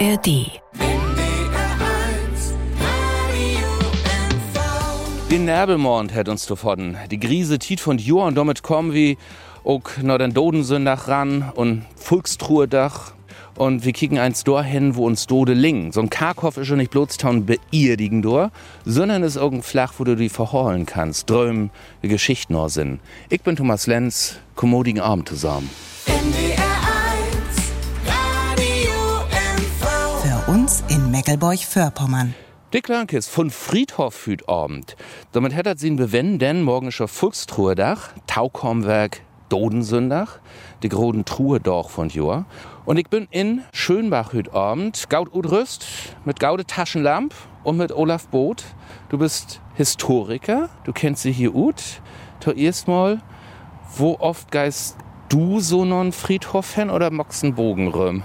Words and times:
ARD. 0.00 0.60
Den 5.30 5.44
Närbelmond 5.44 6.12
hat 6.14 6.28
uns 6.28 6.46
davon. 6.46 6.96
Die 7.10 7.20
Grise 7.20 7.58
tiet 7.60 7.80
von 7.80 7.98
Joa 7.98 8.26
und 8.26 8.34
damit 8.34 8.62
kommen 8.62 8.92
wir 8.92 9.16
auch 9.62 9.82
noch 10.02 10.18
den 10.18 10.34
Dodensündach 10.34 11.06
ran 11.06 11.52
und 11.54 11.84
Volkstruhedach. 11.96 13.12
Und 13.56 13.84
wir 13.84 13.92
kicken 13.92 14.18
eins 14.18 14.42
hin, 14.64 14.96
wo 14.96 15.06
uns 15.06 15.28
Dode 15.28 15.54
lingen. 15.54 15.92
So 15.92 16.00
ein 16.00 16.10
Karkhoff 16.10 16.56
ist 16.56 16.66
schon 16.66 16.78
nicht 16.78 16.90
bloß 16.90 17.16
town 17.16 17.46
beirdigen 17.46 18.20
Dor, 18.20 18.50
sondern 18.84 19.22
ist 19.22 19.36
irgendein 19.36 19.62
Flach, 19.62 19.94
wo 19.98 20.04
du 20.04 20.16
die 20.16 20.28
verholen 20.28 20.86
kannst. 20.86 21.30
Drömen, 21.30 21.70
wie 22.00 22.08
Geschichten 22.08 22.54
nur 22.54 22.68
sind. 22.68 22.98
Ich 23.28 23.42
bin 23.42 23.54
Thomas 23.54 23.86
Lenz, 23.86 24.38
kommodigen 24.56 25.00
Abend 25.00 25.28
zusammen. 25.28 25.70
Für 26.04 26.53
uns 31.14 31.26
in 31.26 31.32
Meckelburg-Vorpommern. 31.32 32.34
Dick 32.72 32.88
Lankes 32.88 33.28
von 33.28 33.50
Friedhof 33.50 34.26
hüt 34.26 34.48
Abend. 34.48 34.96
Damit 35.32 35.54
hättet 35.54 35.78
sie 35.78 35.88
ihn 35.88 35.96
bewenden, 35.96 36.38
denn 36.38 36.62
morgen 36.62 36.88
ist 36.88 37.00
Volkstruhedach, 37.06 38.10
Taukormwerk, 38.26 39.20
Dodensündach, 39.48 40.40
die 40.82 40.88
groden 40.88 41.24
Truhe 41.24 41.60
doch 41.60 41.90
von 41.90 42.08
Jor. 42.08 42.46
Und 42.84 42.96
ich 42.96 43.08
bin 43.08 43.28
in 43.30 43.62
Schönbach 43.72 44.32
hüt 44.32 44.52
Abend, 44.52 45.08
gaut 45.08 45.32
Udrüst, 45.32 45.86
mit 46.24 46.40
gaude 46.40 46.64
Taschenlamp 46.64 47.34
und 47.62 47.76
mit 47.76 47.92
Olaf 47.92 48.26
Boot. 48.28 48.64
Du 49.08 49.18
bist 49.18 49.60
Historiker, 49.74 50.68
du 50.84 50.92
kennst 50.92 51.22
sie 51.22 51.32
hier 51.32 51.54
ut. 51.54 51.82
Zuerst 52.40 52.88
mal, 52.88 53.22
wo 53.96 54.16
oft 54.18 54.50
geist 54.50 54.96
du 55.28 55.60
so 55.60 55.84
non 55.84 56.12
Friedhof 56.12 56.74
hin 56.74 56.90
oder 56.90 57.10
moxen 57.10 57.54
Bogenröm? 57.54 58.22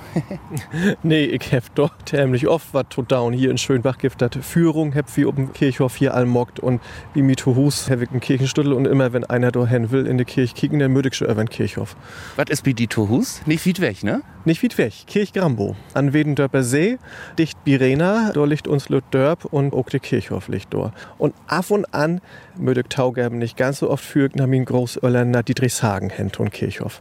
nee, 1.03 1.25
ich 1.25 1.53
hab 1.53 1.73
doch 1.75 1.91
tämlich 2.05 2.47
oft 2.47 2.73
was 2.73 2.85
tot 2.89 3.11
down 3.11 3.33
hier 3.33 3.51
in 3.51 3.57
Schönbach 3.57 3.97
gibt 3.97 4.23
Führung, 4.41 4.95
hab 4.95 5.15
wie 5.17 5.25
oben 5.25 5.53
Kirchhof 5.53 5.95
hier 5.95 6.13
allmockt 6.13 6.59
und 6.59 6.81
wie 7.13 7.21
mit 7.21 7.45
Hus 7.45 7.89
hab 7.89 8.01
ich 8.01 8.09
einen 8.09 8.19
Kirchenstüttel 8.19 8.73
und 8.73 8.85
immer 8.85 9.13
wenn 9.13 9.23
einer 9.23 9.49
hin 9.67 9.91
will 9.91 10.05
in 10.05 10.17
die 10.17 10.25
Kirche 10.25 10.53
kicken, 10.53 10.79
dann 10.79 10.91
mödig 10.91 11.15
schon 11.15 11.27
über 11.27 11.43
den 11.43 11.49
Kirchhof. 11.49 11.95
Was 12.35 12.49
ist 12.49 12.65
wie 12.65 12.73
die 12.73 12.87
Hus? 12.87 13.41
Nicht 13.45 13.65
weit 13.65 13.81
weg, 13.81 14.03
ne? 14.03 14.21
Nicht 14.45 14.63
weit 14.63 14.77
weg, 14.77 14.93
Kirch 15.07 15.33
Grambo. 15.33 15.75
An 15.93 16.13
Wedendörper 16.13 16.63
See, 16.63 16.97
dicht 17.37 17.63
Birena, 17.63 18.31
da 18.33 18.45
liegt 18.45 18.67
uns 18.67 18.89
Lüt 18.89 19.03
Dörp 19.11 19.45
und 19.45 19.73
auch 19.73 19.89
der 19.89 19.99
Kirchhof 19.99 20.47
liegt 20.47 20.73
dort. 20.73 20.93
Und 21.17 21.33
ab 21.47 21.71
und 21.71 21.93
an 21.93 22.21
mödig 22.57 22.89
Taugerben 22.89 23.39
nicht 23.39 23.57
ganz 23.57 23.79
so 23.79 23.89
oft 23.89 24.03
für 24.03 24.29
Namin 24.33 24.65
Großirländer 24.65 25.43
Dietrichshagen 25.43 26.09
hent 26.09 26.39
und 26.39 26.51
Kirchhof. 26.51 26.98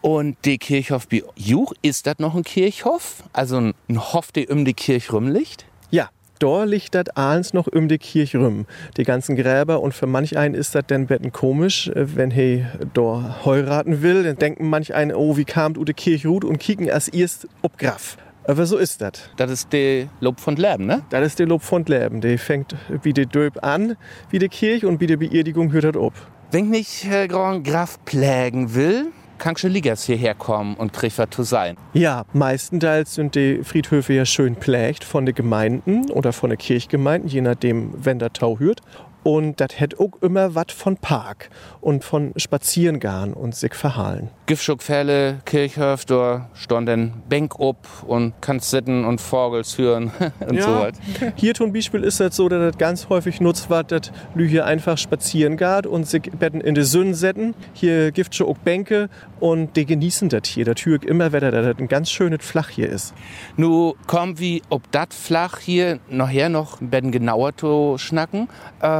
Und 0.00 0.36
der 0.44 0.58
Kirchhof 0.58 1.08
bei 1.08 1.22
Juch, 1.34 1.72
ist 1.82 2.06
das 2.06 2.18
noch 2.18 2.34
ein 2.34 2.44
Kirchhof? 2.44 3.24
Also 3.32 3.58
ein 3.58 3.74
Hof, 3.90 4.30
der 4.30 4.50
um 4.50 4.64
die 4.64 4.74
Kirche 4.74 5.12
rumliegt? 5.12 5.66
Ja, 5.90 6.08
da 6.38 6.64
liegt 6.64 6.94
das 6.94 7.08
alles 7.10 7.52
noch 7.52 7.66
um 7.66 7.88
die 7.88 7.98
Kirche 7.98 8.38
rum. 8.38 8.66
Die 8.96 9.02
ganzen 9.02 9.34
Gräber 9.34 9.80
und 9.80 9.94
für 9.94 10.06
manch 10.06 10.38
einen 10.38 10.54
ist 10.54 10.74
das 10.74 10.84
dann 10.86 11.06
betten 11.06 11.32
komisch, 11.32 11.88
äh, 11.88 12.16
wenn 12.16 12.30
he 12.30 12.64
da 12.94 13.40
heiraten 13.44 14.02
will, 14.02 14.22
dann 14.22 14.36
denken 14.36 14.68
manch 14.68 14.94
einen, 14.94 15.14
oh, 15.14 15.36
wie 15.36 15.44
kam 15.44 15.74
du 15.74 15.84
die 15.84 15.94
Kirche 15.94 16.28
gut 16.28 16.44
und 16.44 16.58
kicken 16.58 16.86
erst 16.86 17.12
erst 17.12 17.48
ob 17.62 17.76
Graf. 17.76 18.16
Aber 18.44 18.64
so 18.66 18.78
ist 18.78 19.02
das. 19.02 19.12
Das 19.36 19.50
ist 19.50 19.72
der 19.72 20.06
Lob 20.20 20.40
von 20.40 20.56
Leben, 20.56 20.86
ne? 20.86 21.02
Das 21.10 21.26
ist 21.26 21.38
der 21.38 21.46
Lob 21.46 21.62
von 21.62 21.84
Leben. 21.84 22.22
Der 22.22 22.38
fängt 22.38 22.74
wie 23.02 23.12
der 23.12 23.26
Döb 23.26 23.62
an, 23.62 23.96
wie 24.30 24.38
die 24.38 24.48
Kirche 24.48 24.88
und 24.88 25.00
wie 25.00 25.06
die 25.06 25.16
Beerdigung 25.16 25.72
hört 25.72 25.84
das 25.84 25.96
ob. 25.96 26.14
Wenn 26.50 26.72
ich 26.72 27.04
Herr 27.04 27.28
Grand 27.28 27.66
Graf 27.66 28.02
plägen 28.06 28.74
will, 28.74 29.08
kann 29.38 29.56
schon 29.56 29.70
Ligas 29.70 30.04
hierher 30.04 30.34
kommen 30.34 30.74
und 30.74 30.92
zu 31.30 31.42
sein. 31.42 31.76
Ja, 31.92 32.24
meistenteils 32.32 33.14
sind 33.14 33.34
die 33.34 33.62
Friedhöfe 33.64 34.12
ja 34.12 34.26
schön 34.26 34.56
plägt 34.56 35.04
von 35.04 35.26
den 35.26 35.34
Gemeinden 35.34 36.10
oder 36.10 36.32
von 36.32 36.50
den 36.50 36.58
Kirchgemeinden, 36.58 37.30
je 37.30 37.40
nachdem, 37.40 37.92
wenn 37.96 38.18
der 38.18 38.32
Tau 38.32 38.58
hört. 38.58 38.80
Und 39.22 39.60
das 39.60 39.78
hätte 39.78 39.98
auch 40.00 40.22
immer 40.22 40.54
was 40.54 40.66
von 40.70 40.96
Park 40.96 41.50
und 41.80 42.04
von 42.04 42.32
Spazierengehen 42.36 43.34
und 43.34 43.54
sich 43.54 43.74
verhalen. 43.74 44.30
Giftschuckfälle, 44.46 45.40
Kirchhof, 45.44 46.04
da 46.04 46.48
standen 46.54 47.22
Bänk 47.28 47.60
up 47.60 47.86
und 48.06 48.32
kannst 48.40 48.70
sitten 48.70 49.04
und 49.04 49.20
Vogels 49.20 49.76
hören 49.76 50.10
und 50.40 50.54
ja. 50.54 50.62
so 50.62 50.70
was. 50.70 50.92
Hier 51.36 51.54
zum 51.54 51.72
Beispiel 51.72 52.02
ist 52.02 52.20
das 52.20 52.36
so, 52.36 52.48
dass 52.48 52.72
das 52.72 52.78
ganz 52.78 53.08
häufig 53.08 53.40
nutzt 53.40 53.68
wird, 53.68 53.92
dass 53.92 54.12
Lü 54.34 54.48
hier 54.48 54.64
einfach 54.64 54.96
spazieren 54.96 55.56
geht 55.56 55.86
und 55.86 56.06
sich 56.06 56.22
Betten 56.22 56.60
in 56.60 56.74
die 56.74 56.82
Sünden 56.82 57.14
setzen. 57.14 57.54
Hier 57.74 58.12
gibt 58.12 58.34
es 58.34 58.40
auch 58.40 58.56
Bänke 58.58 59.10
und 59.40 59.76
die 59.76 59.84
genießen 59.84 60.28
das 60.28 60.46
hier. 60.46 60.64
Das 60.64 60.84
höre 60.84 61.02
immer 61.02 61.32
wieder, 61.32 61.50
dass 61.50 61.66
das 61.66 61.78
ein 61.78 61.88
ganz 61.88 62.10
schönes 62.10 62.44
Flach 62.44 62.70
hier 62.70 62.88
ist. 62.88 63.14
Nu 63.56 63.94
kommen 64.06 64.38
wie 64.38 64.62
ob 64.70 64.90
das 64.92 65.08
Flach 65.10 65.58
hier 65.58 65.98
nachher 66.08 66.48
noch 66.48 66.80
ein 66.80 66.90
bisschen 66.90 67.12
genauer 67.12 67.56
zu 67.56 67.96
schnacken. 67.98 68.48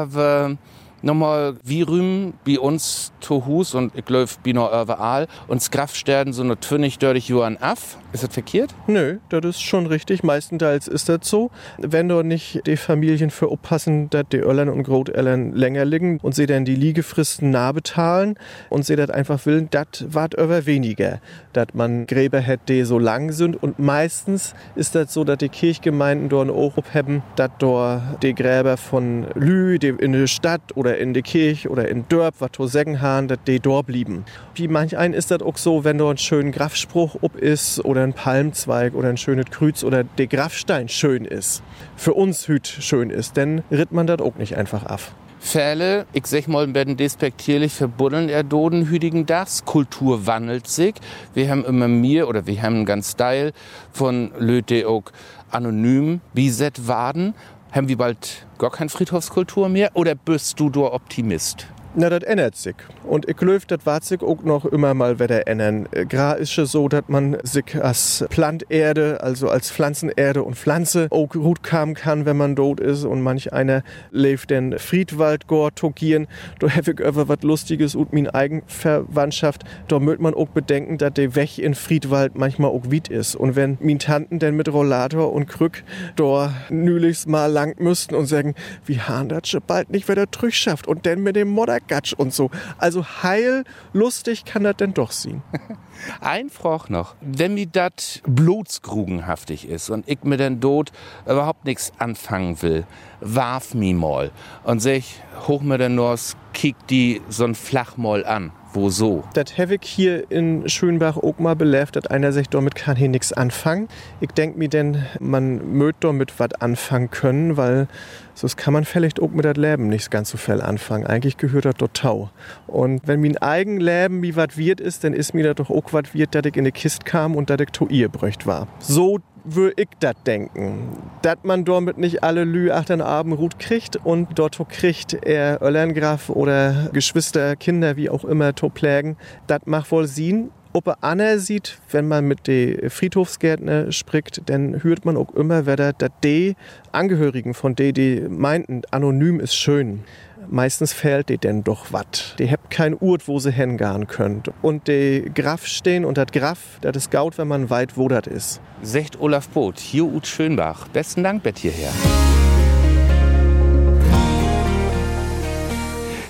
Aber 0.08 0.56
nochmal 1.03 1.56
wie 1.62 1.82
rühm 1.82 2.34
bei 2.44 2.59
uns 2.59 3.12
zu 3.20 3.47
Hus 3.47 3.75
und 3.75 3.94
ich 3.94 4.04
glaube 4.04 4.28
wie 4.44 4.53
noch 4.53 4.69
überall 4.69 5.26
und 5.47 5.69
Kraftsterden 5.70 6.32
so 6.32 6.42
eine 6.42 6.59
Twinnig 6.59 6.98
durch 6.98 7.28
Johann 7.28 7.56
af. 7.59 7.98
Ist 8.12 8.22
das 8.22 8.32
verkehrt? 8.32 8.75
Nö, 8.86 9.19
das 9.28 9.44
ist 9.44 9.62
schon 9.62 9.86
richtig. 9.86 10.22
Meistenteils 10.22 10.88
ist 10.88 11.10
das 11.10 11.20
so. 11.22 11.50
Wenn 11.76 12.09
dort 12.09 12.25
nicht 12.25 12.66
die 12.66 12.78
Familien 12.78 13.31
für 13.31 13.53
oppassen, 13.53 14.09
dass 14.09 14.25
die 14.32 14.38
Öllern 14.38 14.70
und 14.70 14.82
Großeltern 14.84 15.53
länger 15.53 15.84
liegen 15.84 16.19
und 16.22 16.34
sie 16.34 16.47
dann 16.47 16.64
die 16.64 16.75
Liegefristen 16.75 17.50
nah 17.50 17.70
bezahlen 17.72 18.38
und 18.70 18.86
sie 18.86 18.97
das 18.97 19.10
einfach 19.10 19.44
will, 19.44 19.69
das 19.70 20.06
wart 20.09 20.34
über 20.34 20.65
weniger. 20.65 21.20
Dass 21.53 21.69
man 21.75 22.06
Gräber 22.06 22.44
hat, 22.44 22.60
die 22.69 22.84
so 22.84 22.98
lang 22.98 23.32
sind 23.32 23.62
und 23.62 23.78
meistens 23.78 24.54
ist 24.75 24.94
das 24.94 25.12
so, 25.12 25.25
dass 25.25 25.38
die 25.38 25.50
Kirchgemeinden 25.50 26.30
dort 26.30 26.48
auch 26.48 26.76
haben, 26.94 27.22
dass 27.36 27.50
dort 27.59 28.22
die 28.22 28.34
Gräber 28.34 28.78
von 28.78 29.26
Lü, 29.34 29.78
die 29.78 29.88
in 29.88 30.12
der 30.12 30.28
Stadt 30.28 30.62
oder 30.76 30.88
in 30.97 31.12
der 31.15 31.22
Kirche 31.22 31.69
oder 31.69 31.88
in 31.88 32.09
Dörp, 32.09 32.37
was 32.38 32.53
to 32.53 32.66
sagen 32.66 33.00
haben, 33.00 33.28
dass 33.28 33.38
die 33.47 33.60
dort 33.60 33.87
blieben. 33.87 34.25
Wie 34.54 34.69
manch 34.69 34.97
einen 34.97 35.15
ist 35.15 35.31
das 35.31 35.43
auch 35.43 35.56
so, 35.56 35.84
wenn 35.84 35.99
dort 35.99 36.15
ein 36.15 36.19
schöner 36.19 36.50
Grafspruch 36.50 37.16
ob 37.21 37.37
ist 37.37 37.84
oder 37.84 38.03
ein 38.03 38.15
Palmzweig 38.15 38.94
oder 38.94 39.09
ein 39.09 39.16
schönes 39.16 39.47
Krüz 39.50 39.84
oder 39.84 40.04
der 40.04 40.27
Grafstein 40.27 40.88
schön 40.88 41.25
ist. 41.25 41.62
Für 41.97 42.15
uns 42.15 42.48
hüt 42.48 42.66
schön 42.66 43.10
ist, 43.10 43.37
denn 43.37 43.62
ritt 43.71 43.93
man 43.93 44.06
das 44.06 44.21
auch 44.21 44.37
nicht 44.37 44.56
einfach 44.56 44.84
ab. 44.84 45.00
Fälle, 45.41 46.06
ich 46.12 46.27
sag 46.27 46.48
mal, 46.48 46.75
werden 46.75 46.97
despektierlich 46.97 47.72
verbuddeln 47.72 48.28
er 48.28 48.43
Dodenhütigen 48.43 49.25
das. 49.25 49.65
Kultur 49.65 50.27
wandelt 50.27 50.66
sich. 50.66 50.94
Wir 51.32 51.48
haben 51.48 51.65
immer 51.65 51.88
mehr 51.88 52.28
oder 52.28 52.47
wir 52.47 52.60
haben 52.60 52.77
einen 52.77 52.87
ganz 52.87 53.16
Teil 53.16 53.53
von 53.93 54.32
Löte 54.38 54.88
auch 54.88 55.04
anonym 55.50 56.21
Biset 56.34 56.88
Waden. 56.88 57.34
Haben 57.70 57.88
wir 57.88 57.98
bald 57.98 58.46
gar 58.56 58.70
keine 58.70 58.88
Friedhofskultur 58.88 59.68
mehr 59.68 59.90
oder 59.94 60.14
bist 60.14 60.58
du 60.58 60.70
da 60.70 60.80
Optimist? 60.80 61.66
Na, 61.94 62.10
das 62.10 62.22
ändert 62.25 62.54
sich. 62.54 62.76
Und 63.04 63.28
ich 63.28 63.37
glaube, 63.37 63.60
das 63.66 63.87
wird 63.87 64.04
sich 64.04 64.22
auch 64.22 64.43
noch 64.43 64.66
immer 64.66 64.93
mal 64.93 65.19
wieder 65.19 65.49
ändern. 65.49 65.88
Gra 66.09 66.34
ist 66.34 66.56
es 66.59 66.72
so, 66.72 66.87
dass 66.88 67.04
man 67.09 67.38
sich 67.43 67.82
als 67.82 68.26
Planterde, 68.28 69.22
also 69.22 69.49
als 69.49 69.71
Pflanzenerde 69.71 70.43
und 70.43 70.56
Pflanze 70.56 71.09
auch 71.10 71.28
gut 71.31 71.62
kamen 71.62 71.94
kann, 71.94 72.27
wenn 72.27 72.37
man 72.37 72.56
tot 72.56 72.81
ist. 72.81 73.04
Und 73.04 73.22
manch 73.22 73.54
einer 73.54 73.82
lebt 74.10 74.50
den 74.50 74.78
Friedwald 74.78 75.48
togieren. 75.75 76.27
Da 76.59 76.69
habe 76.69 76.93
ich 76.93 77.04
aber 77.04 77.28
was 77.28 77.43
Lustiges 77.43 77.94
und 77.94 78.12
meine 78.12 78.34
Eigenverwandtschaft. 78.34 79.65
Da 79.88 79.98
möchte 79.98 80.22
man 80.22 80.34
auch 80.34 80.48
bedenken, 80.48 80.98
dass 80.98 81.15
der 81.15 81.34
Weg 81.34 81.59
in 81.59 81.75
Friedwald 81.75 82.37
manchmal 82.37 82.71
auch 82.71 82.93
weit 82.93 83.09
ist. 83.09 83.34
Und 83.34 83.56
wenn 83.56 83.78
meine 83.81 83.98
Tanten 83.98 84.38
denn 84.38 84.56
mit 84.56 84.71
Rollator 84.71 85.32
und 85.32 85.47
Krück 85.47 85.82
da 86.16 86.53
nülichst 86.69 87.27
mal 87.27 87.47
lang 87.47 87.81
müssten 87.81 88.15
und 88.15 88.27
sagen, 88.27 88.54
wie 88.84 89.00
haben 89.00 89.31
das 89.31 89.56
bald 89.66 89.91
nicht 89.91 90.09
wieder 90.09 90.27
schafft 90.50 90.87
und 90.87 91.06
dann 91.06 91.22
mit 91.22 91.34
dem 91.34 91.48
Modder 91.48 91.78
Gatsch 91.88 92.12
und 92.12 92.32
so. 92.32 92.50
Also 92.78 93.04
heil 93.22 93.65
lustig 93.93 94.44
kann 94.44 94.65
das 94.65 94.76
denn 94.76 94.94
doch 94.94 95.10
sein. 95.10 95.43
Ein 96.21 96.50
Froch 96.50 96.88
noch. 96.88 97.16
Wenn 97.21 97.54
mir 97.54 97.66
das 97.66 98.22
blutsgrugenhaftig 98.27 99.68
ist 99.68 99.91
und 99.91 100.09
ich 100.09 100.22
mit 100.22 100.41
den 100.41 100.60
Tod 100.60 100.92
überhaupt 101.24 101.65
nichts 101.65 101.92
anfangen 101.98 102.60
will, 102.62 102.86
warf 103.21 103.74
mi 103.74 103.95
mal 103.95 104.30
und 104.65 104.80
sag, 104.80 105.03
hoch 105.48 105.62
mir 105.62 105.78
den 105.78 105.97
Nors, 105.97 106.36
kick 106.53 106.77
die 106.89 107.21
so 107.28 107.45
ein 107.45 107.54
Flachmoll 107.54 108.24
an. 108.24 108.53
Wo 108.72 108.91
so? 108.91 109.24
Das 109.32 109.56
Hevig 109.56 109.82
hier 109.82 110.30
in 110.30 110.68
Schönbach 110.68 111.16
auch 111.16 111.38
mal 111.38 111.56
belebt, 111.56 111.97
dass 111.97 112.06
einer 112.06 112.32
sich 112.32 112.48
damit 112.48 112.74
kann 112.74 112.97
hier 112.97 113.09
nichts 113.09 113.32
anfangen. 113.32 113.88
Ich 114.20 114.30
denke 114.30 114.59
mir 114.59 114.68
denn, 114.68 115.06
man 115.20 115.72
mögt 115.72 116.04
damit 116.04 116.38
was 116.38 116.53
anfangen 116.60 117.10
können, 117.10 117.56
weil 117.56 117.88
sonst 118.34 118.56
kann 118.56 118.74
man 118.74 118.84
vielleicht 118.84 119.20
auch 119.20 119.30
mit 119.30 119.47
das 119.47 119.56
Leben 119.56 119.88
nicht 119.88 120.10
ganz 120.10 120.30
so 120.30 120.36
viel 120.36 120.60
anfangen. 120.60 121.06
Eigentlich 121.06 121.38
gehört 121.38 121.65
das 121.65 121.76
dort 121.78 121.94
Tau. 121.94 122.30
Und 122.66 123.00
wenn 123.06 123.22
mein 123.22 123.38
eigen 123.38 123.80
Leben 123.80 124.22
wie 124.22 124.36
was 124.36 124.59
wird 124.59 124.80
ist, 124.80 125.03
dann 125.03 125.14
ist 125.14 125.32
mir 125.32 125.44
das 125.44 125.54
doch 125.54 125.71
auch 125.71 125.92
was 125.92 126.12
wird, 126.12 126.34
dass 126.34 126.44
ich 126.44 126.56
in 126.56 126.64
die 126.64 126.72
Kiste 126.72 127.04
kam 127.04 127.36
und 127.36 127.48
dass 127.48 127.60
ich 127.60 127.71
to 127.71 127.86
ihr 127.88 128.10
brücht 128.10 128.47
war. 128.47 128.68
So 128.80 129.18
würde 129.54 129.83
ich 129.83 129.89
das 130.00 130.15
denken. 130.27 130.97
Dass 131.22 131.39
man 131.42 131.65
damit 131.65 131.98
nicht 131.98 132.22
alle 132.22 132.45
Lü 132.45 132.71
achtern 132.71 133.00
Abend 133.00 133.36
gut 133.36 133.59
kriegt 133.59 133.97
und 133.97 134.39
dort 134.39 134.59
kriegt 134.68 135.15
er 135.24 135.62
Öllerngraf 135.62 136.30
oder 136.30 136.91
Geschwister, 136.92 137.56
Kinder, 137.56 137.97
wie 137.97 138.10
auch 138.10 138.24
immer, 138.24 138.54
to 138.54 138.68
plägen, 138.68 139.16
das 139.47 139.60
macht 139.66 139.91
wohl 139.91 140.06
Sinn. 140.06 140.50
Ob 140.74 140.95
Anna 141.00 141.39
sieht, 141.39 141.78
wenn 141.91 142.09
man 142.09 142.28
mit 142.28 142.47
den 142.47 142.91
Friedhofsgärtner 142.91 143.91
spricht, 143.91 144.42
dann 144.50 144.83
hört 144.83 145.04
man 145.04 145.16
auch 145.16 145.34
immer 145.34 145.66
wieder, 145.66 145.95
dass 145.95 146.10
die 146.22 146.56
Angehörigen 146.92 147.54
von 147.54 147.74
denen, 147.74 147.95
die 147.95 148.21
meinten, 148.28 148.83
anonym 148.91 149.41
ist 149.41 149.54
schön. 149.54 150.04
Meistens 150.50 150.95
fehlt 150.95 151.28
die 151.28 151.36
denn 151.36 151.62
doch 151.62 151.92
was. 151.92 152.34
Die 152.39 152.50
habt 152.50 152.71
kein 152.71 152.97
Urt, 152.98 153.28
wo 153.28 153.39
sie 153.39 153.53
hingehen 153.53 154.06
könnt. 154.06 154.50
Und 154.62 154.89
die 154.89 155.30
Graf 155.34 155.66
stehen 155.66 156.06
und 156.06 156.16
das 156.16 156.28
Graf, 156.33 156.59
das 156.80 156.97
ist 156.97 157.10
gaut, 157.10 157.36
wenn 157.36 157.48
man 157.48 157.68
weit 157.68 157.98
wo 157.98 158.09
das 158.09 158.27
ist. 158.27 158.60
Secht 158.80 159.21
Olaf 159.21 159.50
Boot, 159.50 159.78
hier 159.78 160.04
Ut 160.04 160.27
Schönbach. 160.27 160.89
Besten 160.89 161.22
Dank, 161.22 161.42
Bett 161.42 161.59
hierher. 161.59 161.91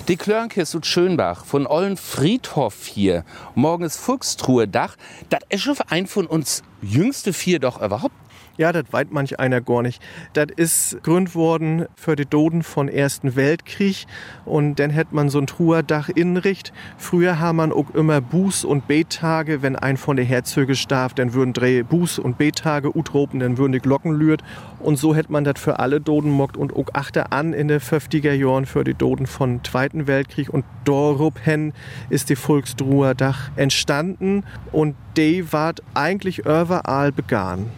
Die 0.09 0.17
Klörnkis 0.17 0.75
und 0.75 0.85
Schönbach 0.85 1.45
von 1.45 1.65
Ollen 1.65 1.95
Friedhof 1.95 2.87
hier. 2.87 3.23
Morgen 3.55 3.85
ist 3.85 3.97
Fuchstruhe 3.97 4.67
Dach. 4.67 4.97
Das 5.29 5.39
ist 5.47 5.61
schon 5.61 5.77
ein 5.87 6.07
von 6.07 6.25
uns 6.25 6.63
jüngste 6.81 7.31
vier 7.31 7.59
doch 7.59 7.81
überhaupt 7.81 8.15
ja, 8.59 8.73
das 8.73 8.83
weiß 8.91 9.07
manch 9.11 9.39
einer 9.39 9.61
gar 9.61 9.81
nicht. 9.81 10.01
Das 10.33 10.47
ist 10.53 11.01
gründ 11.01 11.33
worden 11.33 11.85
für 11.95 12.17
die 12.17 12.25
Doden 12.25 12.61
von 12.61 12.89
Ersten 12.89 13.37
Weltkrieg 13.37 14.05
und 14.43 14.75
dann 14.79 14.89
hätte 14.89 15.15
man 15.15 15.29
so 15.29 15.39
ein 15.39 15.47
Truherdach 15.47 16.09
inricht. 16.09 16.73
Früher 16.97 17.39
haben 17.39 17.55
man 17.55 17.71
auch 17.71 17.89
immer 17.91 18.17
Buß- 18.17 18.65
und 18.65 18.85
Bettage, 18.85 19.61
wenn 19.61 19.77
ein 19.77 19.95
von 19.95 20.17
der 20.17 20.25
Herzöge 20.25 20.75
starb, 20.75 21.15
dann 21.15 21.33
würden 21.33 21.53
drei 21.53 21.85
Buß- 21.89 22.19
und 22.19 22.37
Bettage 22.37 22.95
utropen, 22.97 23.39
dann 23.39 23.57
würden 23.57 23.71
die 23.71 23.79
Glocken 23.79 24.11
lürt 24.11 24.43
und 24.79 24.97
so 24.97 25.15
hätte 25.15 25.31
man 25.31 25.45
das 25.45 25.59
für 25.59 25.79
alle 25.79 26.01
Doden 26.01 26.31
mockt 26.31 26.57
und 26.57 26.75
auch 26.75 26.87
achte 26.93 27.31
an 27.31 27.53
in 27.53 27.69
den 27.69 27.79
50er 27.79 28.33
Jahren 28.33 28.65
für 28.65 28.83
die 28.83 28.93
Doden 28.93 29.25
von 29.25 29.63
Zweiten 29.63 30.05
Weltkrieg 30.05 30.49
und 30.49 30.65
dorup 30.83 31.39
hen 31.45 31.71
ist 32.09 32.29
die 32.29 32.35
Volkstruherdach 32.35 33.51
entstanden 33.55 34.43
und 34.73 34.95
die 35.17 35.51
ward 35.51 35.81
eigentlich 35.93 36.39
überall 36.39 37.11
begann. 37.11 37.69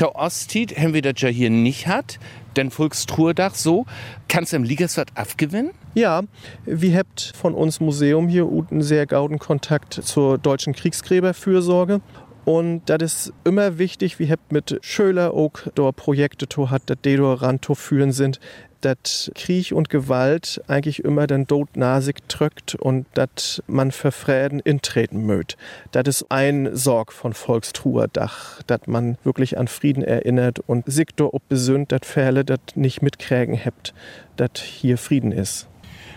Der 0.00 0.16
Ostit 0.28 0.76
ja 1.22 1.30
hier 1.30 1.48
nicht 1.48 1.86
hat, 1.86 2.18
denn 2.54 2.70
Volkstruhrdach 2.70 3.54
so. 3.54 3.86
Kannst 4.28 4.52
du 4.52 4.58
im 4.58 4.62
Liegerswart 4.62 5.08
abgewinnen? 5.14 5.70
Ja, 5.94 6.20
wir 6.66 6.98
habt 6.98 7.32
von 7.34 7.54
uns 7.54 7.80
Museum 7.80 8.28
hier 8.28 8.46
einen 8.70 8.82
sehr 8.82 9.06
gauden 9.06 9.38
Kontakt 9.38 9.94
zur 9.94 10.36
deutschen 10.36 10.74
Kriegsgräberfürsorge. 10.74 12.02
Und 12.44 12.82
das 12.90 13.02
ist 13.02 13.32
immer 13.44 13.78
wichtig, 13.78 14.18
wir 14.18 14.28
habt 14.28 14.52
mit 14.52 14.78
Schöler 14.82 15.32
auch 15.32 15.52
dort 15.74 15.96
Projekte 15.96 16.46
to 16.46 16.68
hat, 16.68 16.82
dat 16.90 17.06
die 17.06 17.16
dort 17.16 17.40
ran 17.40 17.60
führen 17.62 18.12
sind, 18.12 18.38
dass 18.80 19.30
Krieg 19.34 19.72
und 19.72 19.90
Gewalt 19.90 20.60
eigentlich 20.66 21.04
immer 21.04 21.26
den 21.26 21.46
Tod 21.46 21.76
nasig 21.76 22.28
drückt 22.28 22.74
und 22.74 23.06
dass 23.14 23.62
man 23.66 23.92
für 23.92 24.12
Frieden 24.12 24.60
intreten 24.60 25.24
mögt. 25.26 25.56
Das 25.92 26.06
ist 26.06 26.26
ein 26.30 26.74
Sorg 26.74 27.12
von 27.12 27.32
Volkstruherdach, 27.32 28.62
dass 28.66 28.86
man 28.86 29.18
wirklich 29.24 29.58
an 29.58 29.68
Frieden 29.68 30.02
erinnert 30.02 30.60
und 30.60 30.84
sich 30.86 31.08
ob 31.18 31.48
besünnt, 31.48 31.92
dass 31.92 32.00
Fälle 32.04 32.44
das 32.44 32.60
nicht 32.74 33.02
mitkriegen 33.02 33.58
habt, 33.64 33.94
dass 34.36 34.60
hier 34.60 34.98
Frieden 34.98 35.32
ist. 35.32 35.68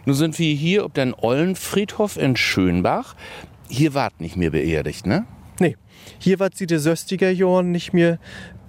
Nun 0.05 0.15
sind 0.15 0.37
wir 0.39 0.53
hier 0.53 0.85
ob 0.85 0.93
den 0.93 1.13
Ollenfriedhof 1.13 2.17
in 2.17 2.35
Schönbach. 2.35 3.15
Hier 3.69 3.93
wart 3.93 4.19
nicht 4.19 4.35
mehr 4.35 4.51
beerdigt, 4.51 5.05
ne? 5.05 5.25
Nee. 5.59 5.77
Hier 6.17 6.39
war 6.39 6.49
sie 6.53 6.65
der 6.65 6.79
60er 6.79 7.29
Jahren 7.29 7.71
nicht 7.71 7.93
mehr 7.93 8.17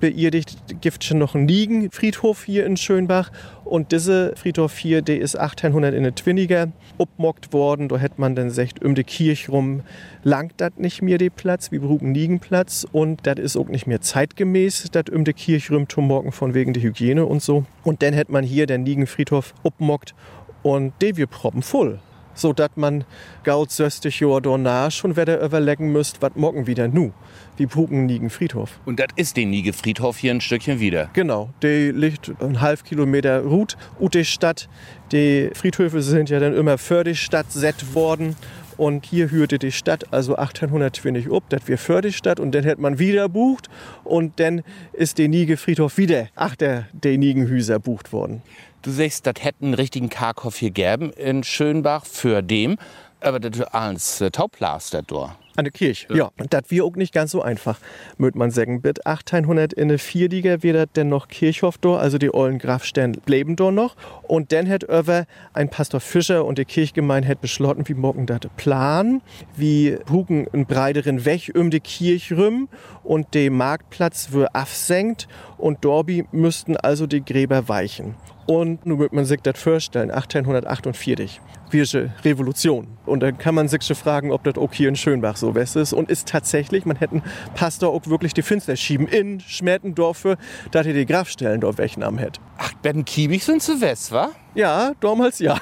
beerdigt 0.02 0.80
gibt 0.80 1.04
schon 1.04 1.18
noch 1.18 1.36
einen 1.36 1.46
Liegenfriedhof 1.46 2.42
hier 2.42 2.66
in 2.66 2.76
Schönbach. 2.76 3.30
Und 3.64 3.92
diese 3.92 4.34
Friedhof 4.36 4.76
hier, 4.76 5.00
der 5.00 5.20
ist 5.20 5.36
1800 5.36 5.94
in 5.94 6.02
der 6.02 6.14
Twinniger 6.14 6.72
obmockt 6.98 7.52
worden. 7.52 7.88
Da 7.88 7.98
hätte 7.98 8.20
man 8.20 8.34
dann 8.34 8.48
gesagt, 8.48 8.84
um 8.84 8.96
die 8.96 9.04
Kirche 9.04 9.52
rum 9.52 9.82
langt 10.24 10.54
das 10.56 10.72
nicht 10.76 11.02
mehr, 11.02 11.18
der 11.18 11.30
Platz. 11.30 11.70
Wir 11.70 11.80
brauchen 11.80 12.14
Liegenplatz. 12.14 12.84
Und 12.90 13.20
das 13.28 13.38
ist 13.38 13.56
auch 13.56 13.68
nicht 13.68 13.86
mehr 13.86 14.00
zeitgemäß, 14.00 14.88
das 14.90 15.04
um 15.12 15.24
die 15.24 15.34
Kirche 15.34 15.72
rum 15.72 15.88
zu 15.88 16.00
morgen 16.00 16.32
von 16.32 16.52
wegen 16.52 16.72
der 16.72 16.82
Hygiene 16.82 17.24
und 17.24 17.40
so. 17.40 17.64
Und 17.84 18.02
dann 18.02 18.12
hätte 18.12 18.32
man 18.32 18.42
hier 18.42 18.66
den 18.66 18.84
Liegenfriedhof 18.84 19.54
obmockt 19.62 20.16
und 20.64 20.94
der 21.00 21.16
wir 21.16 21.28
proppen 21.28 21.62
voll 21.62 22.00
so 22.34 22.52
dass 22.52 22.70
man 22.76 23.04
gaut 23.44 23.70
60 23.70 24.20
Jahre 24.20 24.42
danach 24.42 24.90
schon 24.90 25.16
wieder 25.16 25.42
überlegen 25.42 25.92
müsst, 25.92 26.22
was 26.22 26.32
morgen 26.34 26.66
wieder 26.66 26.88
nu. 26.88 27.12
Wie 27.56 27.66
Puken 27.66 28.06
Nigen 28.06 28.30
Friedhof. 28.30 28.80
Und 28.86 28.98
das 28.98 29.08
ist 29.16 29.36
der 29.36 29.46
Niege 29.46 29.72
Friedhof 29.72 30.16
hier 30.16 30.32
ein 30.32 30.40
Stückchen 30.40 30.80
wieder. 30.80 31.10
Genau, 31.12 31.50
der 31.60 31.92
liegt 31.92 32.32
ein 32.40 32.60
halb 32.60 32.84
Kilometer 32.84 33.42
Rut 33.42 33.76
ut 34.00 34.14
die 34.14 34.24
Stadt. 34.24 34.68
Die 35.12 35.50
Friedhöfe 35.52 36.00
sind 36.00 36.30
ja 36.30 36.40
dann 36.40 36.54
immer 36.54 36.78
für 36.78 37.04
die 37.04 37.14
Stadt 37.14 37.52
set 37.52 37.94
worden. 37.94 38.36
Und 38.76 39.04
hier 39.04 39.30
hörte 39.30 39.58
die 39.58 39.70
Stadt 39.70 40.12
also 40.12 40.34
1820 40.36 41.30
ob, 41.30 41.48
das 41.50 41.68
wir 41.68 41.78
für 41.78 42.00
die 42.00 42.12
Stadt 42.12 42.40
und 42.40 42.54
dann 42.54 42.64
hätte 42.64 42.80
man 42.80 42.98
wieder 42.98 43.28
bucht 43.28 43.68
und 44.02 44.40
dann 44.40 44.62
ist 44.92 45.18
der 45.18 45.28
Niege 45.28 45.56
Friedhof 45.56 45.98
wieder 45.98 46.28
achter 46.34 46.86
der 46.92 47.18
Niegenhüser 47.18 47.78
bucht 47.78 48.12
worden. 48.12 48.42
Du 48.82 48.90
sagst, 48.90 49.28
das 49.28 49.34
hätten 49.38 49.66
einen 49.66 49.74
richtigen 49.74 50.08
Karkhof 50.08 50.56
hier 50.56 50.72
gäben 50.72 51.12
in 51.12 51.44
Schönbach 51.44 52.04
für 52.04 52.42
dem, 52.42 52.78
aber 53.20 53.38
das 53.38 53.60
ist 53.60 53.72
alles 53.72 54.20
äh, 54.20 54.32
Taublaster 54.32 55.02
dort. 55.02 55.36
An 55.54 55.64
der 55.64 55.72
Kirche, 55.72 56.08
ja. 56.12 56.30
Das 56.50 56.62
wir 56.68 56.84
auch 56.84 56.96
nicht 56.96 57.12
ganz 57.12 57.30
so 57.30 57.42
einfach, 57.42 57.78
mögt 58.16 58.34
man 58.36 58.50
sagen. 58.50 58.80
Mit 58.82 59.06
1800 59.06 59.72
in 59.72 59.88
der 59.88 60.00
Vierliga 60.00 60.64
wird 60.64 60.96
denn 60.96 61.10
noch 61.10 61.28
Kirchhof 61.28 61.78
dort, 61.78 62.00
also 62.00 62.18
die 62.18 62.34
ollen 62.34 62.58
Grafstern 62.58 63.12
bleiben 63.12 63.54
dort 63.54 63.74
noch. 63.74 63.94
Und 64.22 64.50
dann 64.50 64.68
hat 64.68 64.82
über 64.82 65.26
ein 65.52 65.68
Pastor 65.68 66.00
Fischer 66.00 66.44
und 66.44 66.58
die 66.58 66.64
Kirchgemeinde 66.64 67.28
hat 67.28 67.40
beschlossen, 67.40 67.86
wie 67.86 67.94
morgen 67.94 68.26
das 68.26 68.40
Plan, 68.56 69.20
wie 69.54 69.96
hugen 70.10 70.48
einen 70.52 70.66
breiteren 70.66 71.24
Weg 71.24 71.52
um 71.54 71.70
die 71.70 71.80
Kirche 71.80 72.34
rum 72.34 72.68
und 73.04 73.34
der 73.34 73.50
Marktplatz 73.52 74.32
wird 74.32 74.52
absenkt 74.56 75.28
und 75.58 75.84
Dorby 75.84 76.24
müssten 76.32 76.76
also 76.76 77.06
die 77.06 77.24
Gräber 77.24 77.68
weichen. 77.68 78.16
Und 78.46 78.84
nun 78.84 78.98
wird 78.98 79.12
man 79.12 79.24
sich 79.24 79.40
das 79.40 79.60
vorstellen, 79.60 80.10
1848, 80.10 81.40
Wirsche 81.70 82.12
Revolution. 82.24 82.98
Und 83.06 83.20
dann 83.20 83.38
kann 83.38 83.54
man 83.54 83.68
sich 83.68 83.82
schon 83.82 83.96
fragen, 83.96 84.32
ob 84.32 84.44
das 84.44 84.56
auch 84.56 84.72
hier 84.72 84.88
in 84.88 84.96
Schönbach 84.96 85.36
so 85.36 85.54
west 85.54 85.76
ist. 85.76 85.92
Und 85.92 86.10
ist 86.10 86.28
tatsächlich, 86.28 86.84
man 86.84 86.96
hätten 86.96 87.22
Pastor 87.54 87.90
auch 87.90 88.06
wirklich 88.06 88.34
die 88.34 88.42
Finster 88.42 88.76
schieben 88.76 89.06
in 89.06 89.40
Schmertendorf, 89.40 90.26
dass 90.70 90.86
er 90.86 90.92
die 90.92 91.06
Grafstellen 91.06 91.60
dort 91.60 91.78
wegnahmen 91.78 92.18
hätte. 92.18 92.40
Ach, 92.58 92.72
Ben 92.82 93.04
Kiebig 93.04 93.44
sind 93.44 93.62
zu 93.62 93.80
west, 93.80 94.12
wa? 94.12 94.30
Ja, 94.54 94.92
damals 95.00 95.38
ja. 95.38 95.58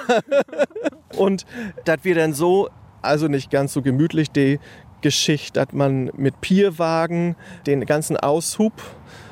Und 1.16 1.44
das 1.84 1.98
wir 2.02 2.14
dann 2.14 2.32
so, 2.32 2.70
also 3.02 3.28
nicht 3.28 3.50
ganz 3.50 3.72
so 3.72 3.82
gemütlich, 3.82 4.30
die 4.30 4.58
Geschichte, 5.02 5.60
dass 5.60 5.72
man 5.72 6.10
mit 6.16 6.40
Pierwagen 6.40 7.36
den 7.66 7.84
ganzen 7.86 8.16
Aushub 8.16 8.72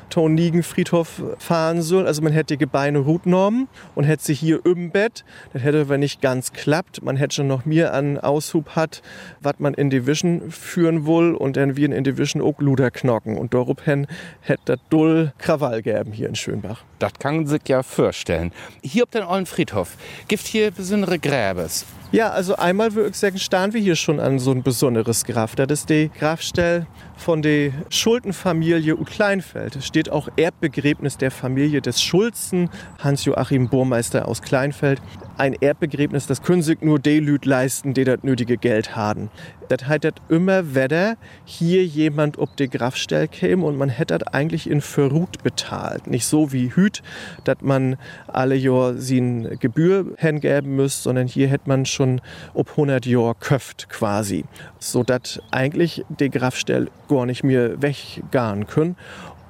Tonigen-Friedhof 0.09 1.21
fahren 1.37 1.81
soll. 1.81 2.07
Also 2.07 2.21
man 2.21 2.33
hätte 2.33 2.55
die 2.55 2.57
Gebeine 2.57 2.99
Routnormen 2.99 3.67
und 3.95 4.03
hätte 4.03 4.23
sie 4.23 4.33
hier 4.33 4.65
im 4.65 4.91
Bett. 4.91 5.23
Das 5.53 5.63
hätte 5.63 5.81
aber 5.81 5.97
nicht 5.97 6.21
ganz 6.21 6.53
klappt. 6.53 7.03
Man 7.03 7.15
hätte 7.15 7.35
schon 7.35 7.47
noch 7.47 7.65
mehr 7.65 7.93
an 7.93 8.17
Aushub 8.17 8.75
hat, 8.75 9.01
was 9.41 9.55
man 9.59 9.73
in 9.73 9.89
Division 9.89 10.51
führen 10.51 11.05
will 11.05 11.33
und 11.33 11.57
dann 11.57 11.75
wir 11.75 11.91
in 11.91 12.03
Division 12.03 12.41
auch 12.41 12.59
Luder 12.59 12.91
knocken. 12.91 13.37
Und 13.37 13.53
daraufhin 13.53 14.07
hätte 14.41 14.61
das 14.65 14.79
Dull 14.89 15.33
Krawall 15.37 15.81
geben 15.81 16.11
hier 16.11 16.27
in 16.27 16.35
Schönbach. 16.35 16.83
Das 16.99 17.13
kann 17.13 17.47
sich 17.47 17.61
ja 17.67 17.83
vorstellen. 17.83 18.51
Hier 18.81 19.03
auf 19.03 19.09
den 19.09 19.23
Ollen 19.23 19.45
Friedhof 19.45 19.95
gibt 20.27 20.45
hier 20.47 20.71
besondere 20.71 21.19
Gräbes. 21.19 21.85
Ja, 22.11 22.31
also 22.31 22.55
einmal 22.55 22.95
würde 22.95 23.11
ich 23.11 23.17
sagen, 23.17 23.37
stehen 23.37 23.71
wir 23.71 23.79
hier 23.79 23.95
schon 23.95 24.19
an 24.19 24.39
so 24.39 24.49
ein 24.49 24.63
besonderes 24.63 25.25
Graf. 25.25 25.53
Das 25.55 25.67
ist 25.69 25.91
die 25.91 26.09
Grafstelle 26.17 26.87
von 27.15 27.43
der 27.43 27.71
Schuldenfamilie 27.89 28.97
U 28.97 29.03
Kleinfeld. 29.03 29.75
Es 29.75 29.85
steht 29.85 30.09
auch 30.09 30.27
Erbbegräbnis 30.35 31.17
der 31.17 31.29
Familie 31.29 31.81
des 31.83 32.01
Schulzen, 32.01 32.71
Hans-Joachim 32.97 33.69
Burmeister 33.69 34.27
aus 34.27 34.41
Kleinfeld. 34.41 34.99
Ein 35.39 35.53
Erbbegräbnis, 35.53 36.27
das 36.27 36.41
können 36.41 36.61
sich 36.61 36.81
nur 36.81 36.99
die 36.99 37.21
Leute 37.21 37.47
leisten, 37.47 37.93
die 37.93 38.03
das 38.03 38.23
nötige 38.23 38.57
Geld 38.57 38.97
haben. 38.97 39.29
Das 39.69 39.87
heißt 39.87 40.11
immer 40.27 40.75
wieder 40.75 41.15
hier 41.45 41.85
jemand 41.85 42.37
ob 42.37 42.57
die 42.57 42.69
Grafstelle 42.69 43.29
käme 43.29 43.65
und 43.65 43.77
man 43.77 43.87
hätte 43.87 44.17
das 44.17 44.33
eigentlich 44.33 44.69
in 44.69 44.81
Verrut 44.81 45.41
bezahlt. 45.41 46.07
Nicht 46.07 46.25
so 46.25 46.51
wie 46.51 46.75
Hüt, 46.75 47.03
dass 47.45 47.61
man 47.61 47.95
alle 48.27 48.55
Jahr 48.55 48.89
eine 48.89 49.55
Gebühr 49.55 50.07
hingeben 50.17 50.75
muss, 50.75 51.03
sondern 51.03 51.27
hier 51.27 51.47
hätte 51.47 51.69
man 51.69 51.85
schon 51.85 52.19
ob 52.53 52.71
100 52.71 53.05
Jahre 53.05 53.35
köft 53.39 53.87
quasi. 53.87 54.43
So 54.79 55.05
eigentlich 55.51 56.03
die 56.09 56.31
Grafstelle 56.31 56.87
gar 57.07 57.25
nicht 57.25 57.45
mehr 57.45 57.81
weggehen 57.81 58.67
können. 58.67 58.97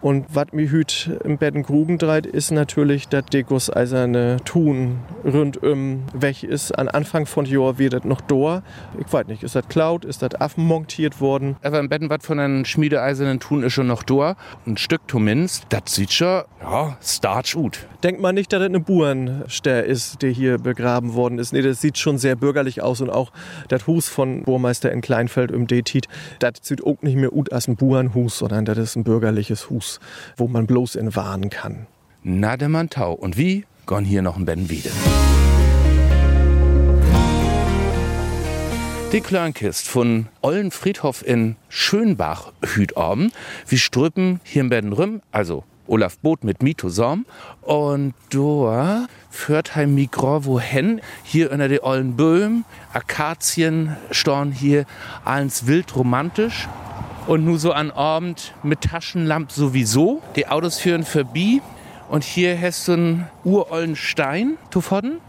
Und 0.01 0.25
was 0.29 0.47
mir 0.53 0.69
hüt 0.69 1.11
im 1.23 1.37
Betten 1.37 1.63
Gruben 1.63 1.97
dreit, 1.97 2.25
ist 2.25 2.51
natürlich, 2.51 3.07
dass 3.07 3.25
die 3.25 3.43
gusseiserne 3.43 4.37
Thun 4.45 4.99
rundum 5.25 6.03
weg 6.13 6.43
ist. 6.43 6.71
An 6.77 6.87
Anfang 6.87 7.25
von 7.25 7.45
Jahr 7.45 7.77
wird 7.77 7.93
das 7.93 8.03
noch 8.05 8.21
da. 8.21 8.63
Ich 8.97 9.11
weiß 9.11 9.27
nicht, 9.27 9.43
ist 9.43 9.55
das 9.55 9.67
Cloud, 9.67 10.05
ist 10.05 10.21
das 10.21 10.35
Affen 10.39 10.65
montiert 10.65 11.19
worden? 11.19 11.57
Aber 11.63 11.79
im 11.79 11.89
Betten 11.89 12.09
was 12.09 12.25
von 12.25 12.39
einem 12.39 12.65
schmiedeeisernen 12.65 13.39
Thun 13.39 13.63
ist 13.63 13.73
schon 13.73 13.87
noch 13.87 14.03
da. 14.03 14.35
Ein 14.65 14.77
Stück 14.77 15.01
zumindest. 15.07 15.65
Das 15.69 15.81
sieht 15.87 16.13
schon, 16.13 16.43
ja, 16.61 16.97
starch 17.01 17.53
gut. 17.55 17.85
Denkt 18.03 18.21
man 18.21 18.35
nicht, 18.35 18.53
dass 18.53 18.59
das 18.59 18.69
eine 18.69 18.79
Burenster 18.79 19.83
ist, 19.83 20.21
die 20.21 20.31
hier 20.31 20.57
begraben 20.57 21.13
worden 21.13 21.39
ist. 21.39 21.51
Nee, 21.51 21.61
das 21.61 21.81
sieht 21.81 21.97
schon 21.97 22.17
sehr 22.17 22.35
bürgerlich 22.35 22.81
aus 22.81 23.01
und 23.01 23.09
auch 23.09 23.31
das 23.67 23.87
Hus 23.87 24.07
von 24.07 24.43
Burmeister 24.43 24.91
in 24.91 25.01
Kleinfeld 25.01 25.51
im 25.51 25.67
Detit, 25.67 26.07
das 26.39 26.53
sieht 26.61 26.83
auch 26.83 27.01
nicht 27.01 27.15
mehr 27.15 27.29
gut 27.29 27.51
als 27.51 27.67
ein 27.67 27.75
Burenhus, 27.75 28.39
sondern 28.39 28.65
das 28.65 28.77
ist 28.77 28.95
ein 28.95 29.03
bürgerliches 29.03 29.69
Hus, 29.69 29.88
wo 30.37 30.47
man 30.47 30.67
bloß 30.67 30.95
in 30.95 31.15
warnen 31.15 31.49
kann. 31.49 31.87
Na, 32.23 32.57
der 32.57 32.69
Mantau. 32.69 33.13
Und 33.13 33.37
wie? 33.37 33.65
Gone 33.85 34.05
hier 34.05 34.21
noch 34.21 34.37
ein 34.37 34.45
Ben 34.45 34.69
wieder. 34.69 34.91
Die 39.11 39.21
Klörnkist 39.21 39.87
von 39.87 40.27
Ollen 40.43 40.69
Friedhof 40.69 41.25
in 41.25 41.55
Schönbach 41.67 42.51
Hütorben. 42.63 43.31
Wir 43.67 43.79
strüppen 43.79 44.39
hier 44.43 44.61
in 44.61 44.69
Bedenrüm, 44.69 45.21
also 45.31 45.63
Olaf 45.87 46.19
Boot 46.19 46.43
mit 46.43 46.61
Mito 46.61 46.89
Sorm. 46.89 47.25
Und 47.61 48.13
da 48.29 49.07
führt 49.31 49.75
heim 49.75 49.95
Mikro 49.95 50.45
wohin. 50.45 51.01
Hier 51.23 51.51
unter 51.51 51.67
den 51.67 51.79
ollen 51.79 52.15
Böhm, 52.15 52.65
Akazien 52.93 53.97
storn 54.11 54.51
hier 54.51 54.85
alles 55.25 55.65
wild 55.65 55.95
romantisch. 55.95 56.67
Und 57.29 57.45
nur 57.45 57.59
so 57.59 57.73
an 57.73 57.91
Abend 57.91 58.55
mit 58.63 58.81
Taschenlamp 58.81 59.51
sowieso. 59.51 60.19
Die 60.35 60.47
Autos 60.47 60.79
führen 60.79 61.03
vorbei. 61.03 61.61
Und 62.09 62.23
hier 62.23 62.59
hast 62.59 62.87
du 62.87 62.93
einen 62.93 63.27
urollen 63.43 63.95
Stein, 63.95 64.57
Tufodden. 64.71 65.19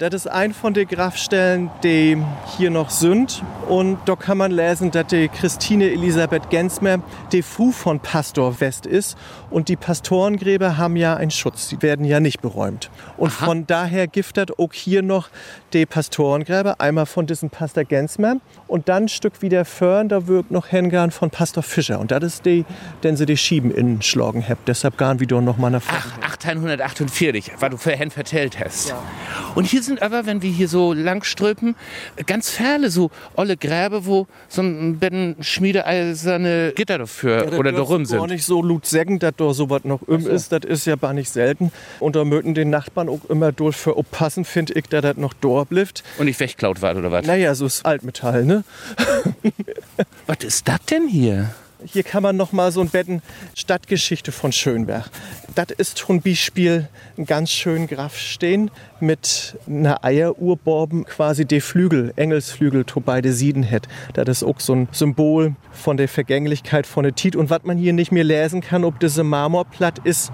Das 0.00 0.14
ist 0.14 0.28
ein 0.28 0.54
von 0.54 0.72
den 0.72 0.88
Grabstellen, 0.88 1.70
die 1.84 2.16
hier 2.56 2.70
noch 2.70 2.88
sind. 2.88 3.42
Und 3.68 3.98
da 4.06 4.16
kann 4.16 4.38
man 4.38 4.50
lesen, 4.50 4.90
dass 4.90 5.08
die 5.08 5.28
Christine 5.28 5.90
Elisabeth 5.90 6.48
Gensmer 6.48 7.02
die 7.32 7.42
Fu 7.42 7.70
von 7.70 8.00
Pastor 8.00 8.60
West 8.60 8.86
ist. 8.86 9.18
Und 9.50 9.68
die 9.68 9.76
Pastorengräber 9.76 10.78
haben 10.78 10.96
ja 10.96 11.16
einen 11.16 11.30
Schutz. 11.30 11.68
Die 11.68 11.82
werden 11.82 12.06
ja 12.06 12.18
nicht 12.18 12.40
beräumt. 12.40 12.90
Und 13.18 13.28
Aha. 13.28 13.44
von 13.44 13.66
daher 13.66 14.06
giftet 14.06 14.58
auch 14.58 14.72
hier 14.72 15.02
noch 15.02 15.28
die 15.74 15.84
Pastorengräber. 15.84 16.80
Einmal 16.80 17.04
von 17.04 17.26
diesem 17.26 17.50
Pastor 17.50 17.84
Gensmer 17.84 18.36
und 18.68 18.88
dann 18.88 19.02
ein 19.02 19.08
Stück 19.08 19.42
wieder 19.42 19.66
Föhren, 19.66 20.08
da 20.08 20.26
wirkt 20.26 20.50
noch 20.50 20.72
Hengern 20.72 21.10
von 21.10 21.28
Pastor 21.28 21.62
Fischer. 21.62 22.00
Und 22.00 22.10
das 22.10 22.24
ist 22.24 22.46
die, 22.46 22.64
den 23.02 23.18
sie 23.18 23.26
die 23.26 23.36
Schieben 23.36 23.70
innen 23.70 24.00
schlagen 24.00 24.46
habt. 24.48 24.66
Deshalb 24.66 24.96
garen 24.96 25.20
wieder 25.20 25.42
noch 25.42 25.58
mal 25.58 25.68
nach 25.68 25.82
Ach, 25.88 26.16
1848, 26.22 27.52
was 27.58 27.70
du 27.70 27.76
vorhin 27.76 28.10
vertellt 28.10 28.58
hast. 28.58 28.94
Und 29.54 29.66
hier 29.66 29.82
sind 29.82 29.89
aber, 29.98 30.26
wenn 30.26 30.42
wir 30.42 30.50
hier 30.50 30.68
so 30.68 30.92
langströpen, 30.92 31.74
ganz 32.26 32.50
Ferle, 32.50 32.90
so 32.90 33.10
olle 33.36 33.56
Gräbe, 33.56 34.06
wo 34.06 34.26
so 34.48 34.62
ein 34.62 34.98
bisschen 34.98 35.36
schmiedeeiserne 35.40 36.72
Gitter 36.74 36.98
dafür 36.98 37.52
oder 37.58 37.72
darum 37.72 38.04
Gar 38.04 38.20
sind. 38.20 38.30
nicht 38.30 38.44
so 38.44 38.62
lut 38.62 38.86
sägen, 38.86 39.18
dass 39.18 39.34
da 39.36 39.52
sowas 39.52 39.84
noch 39.84 40.02
um 40.02 40.26
ist. 40.26 40.52
Das 40.52 40.64
ist 40.64 40.86
ja 40.86 40.96
gar 40.96 41.12
nicht 41.12 41.30
selten. 41.30 41.72
Und 41.98 42.16
da 42.16 42.24
möchten 42.24 42.54
den 42.54 42.70
Nachbarn 42.70 43.08
auch 43.08 43.24
immer 43.28 43.52
durch 43.52 43.76
für 43.76 43.96
oppassen, 43.96 44.44
finde 44.44 44.74
ich, 44.74 44.86
dass 44.86 45.02
das 45.02 45.16
noch 45.16 45.34
da 45.34 45.64
bleibt. 45.64 46.02
Und 46.18 46.26
nicht 46.26 46.40
wegklaut 46.40 46.82
war 46.82 46.96
oder 46.96 47.10
was? 47.10 47.26
Naja, 47.26 47.54
so 47.54 47.66
ist 47.66 47.84
Altmetall, 47.84 48.44
ne? 48.44 48.64
Was 50.26 50.44
ist 50.44 50.68
das 50.68 50.78
denn 50.90 51.08
hier? 51.08 51.50
Hier 51.86 52.02
kann 52.02 52.22
man 52.22 52.36
noch 52.36 52.52
mal 52.52 52.72
so 52.72 52.80
ein 52.80 52.88
Betten 52.88 53.22
Stadtgeschichte 53.54 54.32
von 54.32 54.52
Schönberg. 54.52 55.10
Das 55.54 55.68
ist 55.76 55.98
zum 55.98 56.20
Beispiel 56.20 56.88
ein 57.16 57.26
ganz 57.26 57.50
schön 57.50 57.86
Graf 57.86 58.16
stehen 58.16 58.70
mit 59.00 59.56
einer 59.66 60.04
Eierurborben, 60.04 61.04
quasi 61.04 61.44
die 61.44 61.60
Flügel, 61.60 62.12
Engelsflügel, 62.16 62.84
to 62.84 63.00
beide 63.00 63.32
Sieden 63.32 63.68
hat. 63.68 63.88
Das 64.12 64.28
ist 64.28 64.42
auch 64.42 64.60
so 64.60 64.74
ein 64.74 64.88
Symbol 64.92 65.54
von 65.72 65.96
der 65.96 66.08
Vergänglichkeit 66.08 66.86
von 66.86 67.04
der 67.04 67.14
Tit. 67.14 67.34
Und 67.36 67.50
was 67.50 67.62
man 67.64 67.78
hier 67.78 67.92
nicht 67.92 68.12
mehr 68.12 68.24
lesen 68.24 68.60
kann, 68.60 68.84
ob 68.84 69.00
diese 69.00 69.24
Marmorplatt 69.24 70.00
ist, 70.00 70.32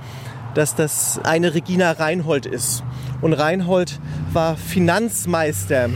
dass 0.55 0.75
das 0.75 1.21
eine 1.23 1.55
Regina 1.55 1.93
Reinhold 1.93 2.47
ist. 2.47 2.83
Und 3.21 3.35
Reinhold 3.35 4.01
war 4.33 4.57
Finanzmeister 4.57 5.91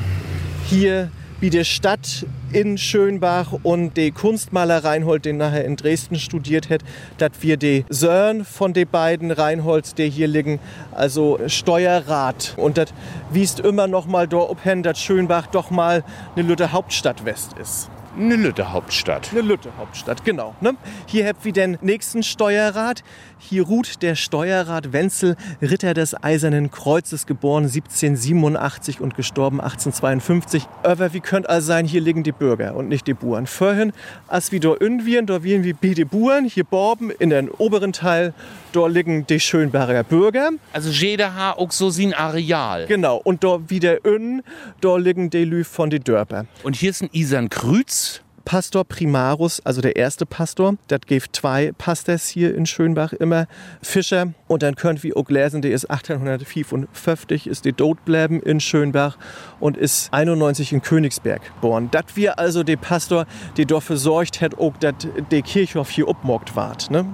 hier 0.67 1.11
wie 1.41 1.51
der 1.51 1.65
Stadt 1.65 2.27
in 2.53 2.77
Schönbach 2.77 3.53
und 3.63 3.97
der 3.97 4.11
Kunstmaler 4.11 4.85
Reinhold, 4.85 5.25
den 5.25 5.39
nachher 5.39 5.65
in 5.65 5.77
Dresden 5.77 6.19
studiert 6.19 6.69
hat, 6.69 6.83
dass 7.17 7.31
wir 7.41 7.57
die 7.57 7.87
Söhn 7.89 8.45
von 8.45 8.75
den 8.75 8.87
beiden 8.87 9.31
Reinholds, 9.31 9.95
die 9.95 10.11
hier 10.11 10.29
liegen, 10.29 10.61
also 10.93 11.39
Steuerrat. 11.47 12.55
Und 12.57 12.77
das 12.77 12.93
wiest 13.31 13.61
immer 13.61 13.87
noch 13.87 14.07
mal 14.07 14.29
da 14.29 14.39
obhen, 14.39 14.83
dass 14.83 15.01
Schönbach 15.01 15.47
doch 15.47 15.71
mal 15.71 16.05
eine 16.37 16.47
Lütte 16.47 16.73
Hauptstadt 16.73 17.25
West 17.25 17.55
ist. 17.61 17.91
Eine 18.17 18.35
Lütte 18.35 18.73
Hauptstadt. 18.73 19.29
Eine 19.31 19.43
Lütte 19.43 19.71
Hauptstadt, 19.79 20.25
genau. 20.25 20.57
Ne? 20.61 20.75
Hier 21.07 21.29
habt 21.29 21.45
wir 21.45 21.53
den 21.53 21.79
nächsten 21.81 22.25
Steuerrat. 22.25 23.05
Hier 23.39 23.63
ruht 23.63 24.03
der 24.03 24.17
Steuerrat 24.17 24.93
Wenzel, 24.93 25.37
Ritter 25.63 25.95
des 25.95 26.21
Eisernen 26.21 26.73
Kreuzes, 26.73 27.27
geboren 27.27 27.65
1787 27.65 29.01
und 29.01 29.15
gestorben 29.15 29.61
1852. 29.61 30.67
Aber 30.83 31.13
wie 31.13 31.21
könnt 31.21 31.49
all 31.49 31.61
sein, 31.61 31.87
hier 31.87 32.01
liegen 32.01 32.25
die 32.25 32.33
Bürger 32.33 32.75
und 32.75 32.89
nicht 32.89 33.07
die 33.07 33.15
Buren. 33.15 33.47
Vorhin, 33.47 33.93
als 34.27 34.51
unwieren, 34.81 35.27
da 35.27 35.45
wieren 35.45 35.63
wir 35.63 35.75
bei 35.75 35.95
die 35.95 36.05
Buren, 36.05 36.47
hier 36.47 36.65
Borben 36.65 37.11
in 37.11 37.31
den 37.31 37.49
oberen 37.49 37.93
Teil, 37.93 38.35
da 38.73 38.87
liegen 38.87 39.27
die 39.27 39.41
Schönberger 39.41 40.05
Bürger. 40.05 40.51
Also 40.73 40.91
jeder 40.91 41.35
hat 41.35 41.59
auch 41.59 41.73
so 41.73 41.91
sein 41.91 42.15
Areal. 42.15 42.87
Genau, 42.87 43.17
und 43.17 43.45
da 43.45 43.59
wieder 43.69 43.99
un, 44.05 44.43
da 44.81 44.97
liegen 44.97 45.31
die 45.31 45.45
Lü 45.45 45.65
von 45.65 45.91
die 45.91 46.01
Dörper. 46.01 46.47
Und 46.63 46.77
hier 46.77 46.91
ist 46.91 47.03
ein 47.03 47.11
Isan 47.13 47.49
Krüz. 47.49 48.23
Pastor 48.45 48.85
Primarus, 48.85 49.61
also 49.61 49.81
der 49.81 49.97
erste 49.97 50.27
Pastor, 50.27 50.75
das 50.89 51.03
gibt 51.07 51.37
zwei 51.37 51.73
Pastors 51.77 52.27
hier 52.27 52.55
in 52.55 52.67
Schönbach 52.67 53.13
immer, 53.13 53.47
Fischer. 53.83 54.33
Und 54.49 54.63
dann 54.63 54.75
könnt 54.75 55.05
wir 55.05 55.17
auch 55.17 55.29
lesen, 55.29 55.63
der 55.63 55.71
ist 55.73 55.85
1855, 55.85 57.47
ist 57.47 57.65
die 57.65 57.73
dort 57.73 58.05
bleiben 58.05 58.41
in 58.41 58.59
Schönbach 58.59 59.19
und 59.61 59.77
ist 59.77 60.13
91 60.13 60.73
in 60.73 60.83
Königsberg 60.83 61.43
geboren. 61.55 61.91
Das 61.93 62.05
wir 62.15 62.39
also 62.41 62.65
der 62.65 62.77
Pastor, 62.77 63.27
der 63.57 63.67
dafür 63.67 63.99
sorgt 63.99 64.41
hat, 64.41 64.59
auch, 64.59 64.77
dass 64.79 64.95
der 65.31 65.43
Kirchhof 65.43 65.91
hier 65.91 66.09
obmockt 66.09 66.57
ward. 66.57 66.91
Ne? 66.91 67.05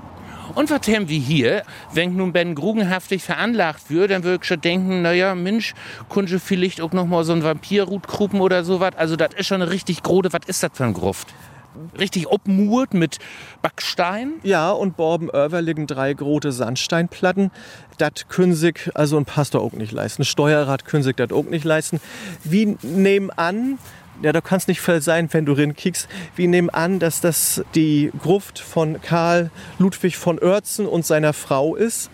Und 0.57 0.71
was 0.71 0.89
haben 0.89 1.11
wir 1.11 1.19
hier? 1.19 1.65
Wenn 1.93 2.17
nun 2.17 2.33
Ben 2.33 2.55
grugenhaftig 2.55 3.23
veranlagt 3.23 3.91
wird, 3.91 4.11
dann 4.11 4.25
würde 4.25 4.39
ich 4.41 4.49
schon 4.49 4.59
denken, 4.59 5.03
naja, 5.03 5.35
Mensch, 5.35 5.75
könnte 6.09 6.41
vielleicht 6.41 6.81
auch 6.81 6.93
noch 6.93 7.05
mal 7.05 7.25
so 7.25 7.35
ein 7.35 7.45
Vampirrut 7.45 8.09
kruppen 8.09 8.41
oder 8.41 8.65
sowas. 8.65 8.93
Also 8.97 9.17
das 9.17 9.35
ist 9.37 9.49
schon 9.49 9.61
eine 9.61 9.71
richtig 9.71 10.03
grode, 10.03 10.33
was 10.33 10.41
ist 10.47 10.63
das 10.63 10.71
für 10.73 10.85
ein 10.85 10.95
Gruft? 10.95 11.29
Richtig 12.01 12.29
obmurt 12.29 12.95
mit 12.95 13.19
Backstein. 13.61 14.33
Ja, 14.45 14.71
und 14.71 14.97
Borben 14.97 15.29
Över 15.29 15.61
liegen 15.61 15.87
drei 15.87 16.15
große 16.15 16.53
Sandsteinplatten. 16.53 17.51
Das 17.99 18.27
können 18.31 18.55
sich 18.55 18.91
also 18.95 19.19
ein 19.19 19.27
Pastor 19.27 19.61
auch 19.61 19.73
nicht 19.73 19.93
leisten. 19.93 20.25
Steuerrat 20.25 20.87
können 20.87 21.03
sich 21.03 21.17
das 21.17 21.33
auch 21.33 21.45
nicht 21.45 21.67
leisten. 21.67 22.01
Wie 22.45 22.79
nehmen 22.81 23.31
an, 23.31 23.77
ja, 24.23 24.33
da 24.33 24.41
kann 24.41 24.59
es 24.59 24.69
nicht 24.69 24.81
viel 24.81 25.01
sein, 25.01 25.29
wenn 25.33 25.47
du 25.47 25.53
rinkickst. 25.53 26.09
Wir 26.35 26.49
nehmen 26.49 26.71
an, 26.71 26.99
dass 26.99 27.21
das 27.21 27.63
die 27.75 28.11
Gruft 28.23 28.59
von 28.59 29.01
Karl 29.01 29.51
Ludwig 29.79 30.17
von 30.17 30.39
Oertzen 30.39 30.87
und 30.87 31.05
seiner 31.05 31.33
Frau 31.33 31.77
ist. 31.77 32.11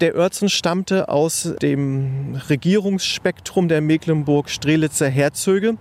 Der 0.00 0.14
Oertzen 0.14 0.50
stammte 0.50 1.08
aus 1.08 1.54
dem 1.62 2.38
Regierungsspektrum 2.50 3.68
der 3.68 3.80
Mecklenburg-Strelitzer 3.80 5.08
Herzöge 5.08 5.78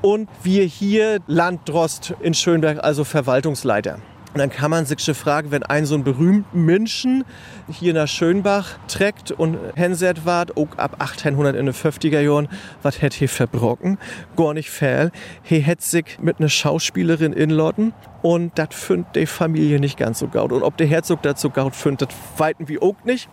und 0.00 0.28
wir 0.44 0.64
hier 0.64 1.18
Landdrost 1.26 2.14
in 2.20 2.34
Schönberg, 2.34 2.84
also 2.84 3.02
Verwaltungsleiter. 3.02 3.98
Und 4.34 4.38
dann 4.38 4.50
kann 4.50 4.70
man 4.70 4.84
sich 4.84 5.00
schon 5.00 5.14
fragen, 5.14 5.50
wenn 5.50 5.62
ein 5.62 5.86
so 5.86 5.94
ein 5.94 6.04
berühmten 6.04 6.64
Menschen 6.64 7.24
hier 7.68 7.94
nach 7.94 8.08
Schönbach 8.08 8.78
trägt 8.86 9.32
und 9.32 9.56
Henset 9.74 10.26
ward, 10.26 10.56
auch 10.56 10.76
ab 10.76 10.96
1800 10.98 11.56
in 11.56 11.66
den 11.66 11.74
50er 11.74 12.20
Jahren, 12.20 12.48
was 12.82 13.00
hätt 13.00 13.14
hier 13.14 13.28
verbrocken? 13.28 13.98
Gar 14.36 14.54
nicht 14.54 14.70
fair. 14.70 15.10
He 15.42 15.60
hätt 15.60 15.80
sich 15.80 16.18
mit 16.20 16.38
einer 16.38 16.50
Schauspielerin 16.50 17.32
inlotten 17.32 17.94
und 18.22 18.58
das 18.58 18.68
findet 18.72 19.16
die 19.16 19.26
Familie 19.26 19.80
nicht 19.80 19.96
ganz 19.96 20.18
so 20.18 20.28
gaut. 20.28 20.52
Und 20.52 20.62
ob 20.62 20.76
der 20.76 20.86
Herzog 20.86 21.22
das 21.22 21.40
so 21.40 21.50
gaut 21.50 21.74
findet, 21.74 22.10
das 22.10 22.18
weiten 22.36 22.68
wir 22.68 22.82
auch 22.82 22.96
nicht. 23.04 23.28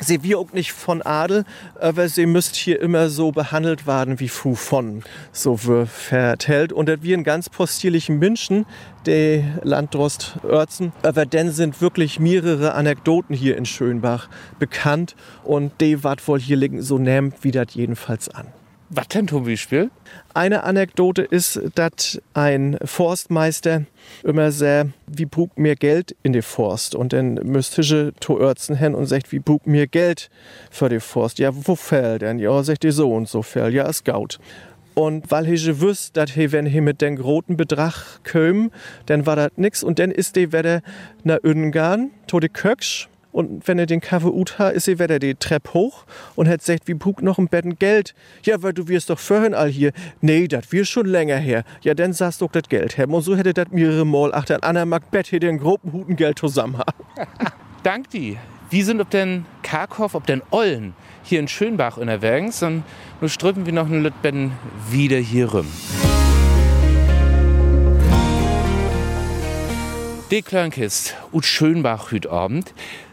Sie 0.00 0.22
wir 0.22 0.38
auch 0.38 0.52
nicht 0.52 0.72
von 0.72 1.02
Adel, 1.02 1.44
aber 1.78 2.08
sie 2.08 2.26
müsst 2.26 2.56
hier 2.56 2.80
immer 2.80 3.10
so 3.10 3.32
behandelt 3.32 3.86
werden 3.86 4.18
wie 4.18 4.28
Fu 4.28 4.54
von, 4.54 5.02
so 5.32 5.64
wird 5.64 5.88
vertellt. 5.88 6.72
Und 6.72 6.88
das 6.88 7.02
wir 7.02 7.14
einen 7.14 7.24
ganz 7.24 7.48
postierlichen 7.50 8.18
Menschen, 8.18 8.66
der 9.06 9.42
Landdrost 9.62 10.38
Oertzen, 10.42 10.92
aber 11.02 11.26
dann 11.26 11.50
sind 11.50 11.80
wirklich 11.80 12.18
mehrere 12.18 12.74
Anekdoten 12.74 13.34
hier 13.34 13.56
in 13.56 13.66
Schönbach 13.66 14.28
bekannt 14.58 15.16
und 15.44 15.72
die 15.80 16.02
wat 16.04 16.26
wohl 16.26 16.40
hier 16.40 16.56
liegen, 16.56 16.82
so 16.82 16.98
nimmt 16.98 17.42
wie 17.42 17.50
das 17.50 17.68
jedenfalls 17.74 18.28
an. 18.28 18.46
Was 18.92 19.06
denn 19.06 19.28
zum 19.28 19.44
Beispiel? 19.44 19.88
Eine 20.34 20.64
Anekdote 20.64 21.22
ist, 21.22 21.60
dass 21.76 22.20
ein 22.34 22.76
Forstmeister 22.84 23.84
immer 24.24 24.50
sehr, 24.50 24.88
wie 25.06 25.26
brug 25.26 25.56
mir 25.56 25.76
Geld 25.76 26.16
in 26.24 26.32
die 26.32 26.42
Forst? 26.42 26.96
Und 26.96 27.12
dann 27.12 27.34
müsste 27.34 27.82
ich 27.82 28.12
zu 28.18 28.40
Örzen 28.40 28.74
hin 28.74 28.96
und 28.96 29.06
sagt, 29.06 29.30
wie 29.30 29.38
brug 29.38 29.64
mir 29.64 29.86
Geld 29.86 30.28
für 30.72 30.88
die 30.88 30.98
Forst? 30.98 31.38
Ja, 31.38 31.50
wo 31.52 31.76
fällt 31.76 32.22
denn? 32.22 32.40
Ja, 32.40 32.60
sagt 32.64 32.82
die 32.82 32.90
so 32.90 33.14
und 33.14 33.28
so 33.28 33.42
fällt. 33.42 33.74
Ja, 33.74 33.88
es 33.88 34.02
gaut. 34.02 34.40
Und 34.94 35.30
weil 35.30 35.48
ich 35.48 35.80
wüsste, 35.80 36.14
dass 36.14 36.32
he, 36.32 36.50
wenn 36.50 36.66
he 36.66 36.80
mit 36.80 37.00
den 37.00 37.14
großen 37.14 37.56
Betrag 37.56 38.24
köm, 38.24 38.72
dann 39.06 39.24
war 39.24 39.36
das 39.36 39.52
nix. 39.54 39.84
Und 39.84 40.00
dann 40.00 40.10
ist 40.10 40.34
die 40.34 40.52
wieder 40.52 40.82
nach 41.22 41.38
Ungarn, 41.44 42.10
to 42.26 42.40
Köksch. 42.52 43.08
Und 43.32 43.66
wenn 43.68 43.78
er 43.78 43.86
den 43.86 44.00
Kaffee 44.00 44.28
ut 44.28 44.58
hat, 44.58 44.74
ist 44.74 44.88
er 44.88 44.98
wieder 44.98 45.18
die 45.18 45.34
Treppe 45.34 45.74
hoch 45.74 46.04
und 46.34 46.48
hat 46.48 46.60
gesagt, 46.60 46.88
wie 46.88 46.94
brug 46.94 47.22
noch 47.22 47.38
ein 47.38 47.48
Betten 47.48 47.78
Geld. 47.78 48.14
Ja, 48.42 48.62
weil 48.62 48.72
du 48.72 48.88
wirst 48.88 49.10
doch 49.10 49.18
vorhin 49.18 49.54
all 49.54 49.68
hier. 49.68 49.92
Nee, 50.20 50.48
das 50.48 50.72
wir 50.72 50.84
schon 50.84 51.06
länger 51.06 51.36
her. 51.36 51.64
Ja, 51.82 51.94
dann 51.94 52.12
sagst 52.12 52.40
du 52.40 52.48
das 52.50 52.68
Geld 52.68 52.98
her. 52.98 53.08
Und 53.08 53.22
so 53.22 53.36
hätte 53.36 53.54
das 53.54 53.68
mehrere 53.70 54.04
Mal 54.04 54.34
achter 54.34 54.56
an 54.56 54.62
einer 54.62 54.86
mag 54.86 55.10
Bett 55.10 55.28
hier 55.28 55.40
den 55.40 55.58
groben 55.58 55.92
Huten 55.92 56.16
Geld 56.16 56.38
zusammen. 56.38 56.80
Dank 57.82 58.10
die. 58.10 58.36
Wie 58.70 58.82
sind 58.82 59.00
ob 59.00 59.10
den 59.10 59.46
Karkow, 59.62 60.14
ob 60.14 60.26
den 60.26 60.42
Ollen 60.50 60.94
hier 61.24 61.40
in 61.40 61.48
Schönbach 61.48 61.96
unterwegs 61.96 62.62
und 62.62 62.84
nun 63.20 63.28
strüppen 63.28 63.66
wir 63.66 63.72
noch 63.72 63.86
ein 63.86 64.02
Lütbetten 64.02 64.52
wieder 64.90 65.16
hier 65.16 65.50
rum. 65.50 65.66
Die 70.30 70.42
Klönkist, 70.42 71.16
ut 71.32 71.44
Schönbach 71.44 72.12
hüt 72.12 72.28
Abend. 72.28 72.72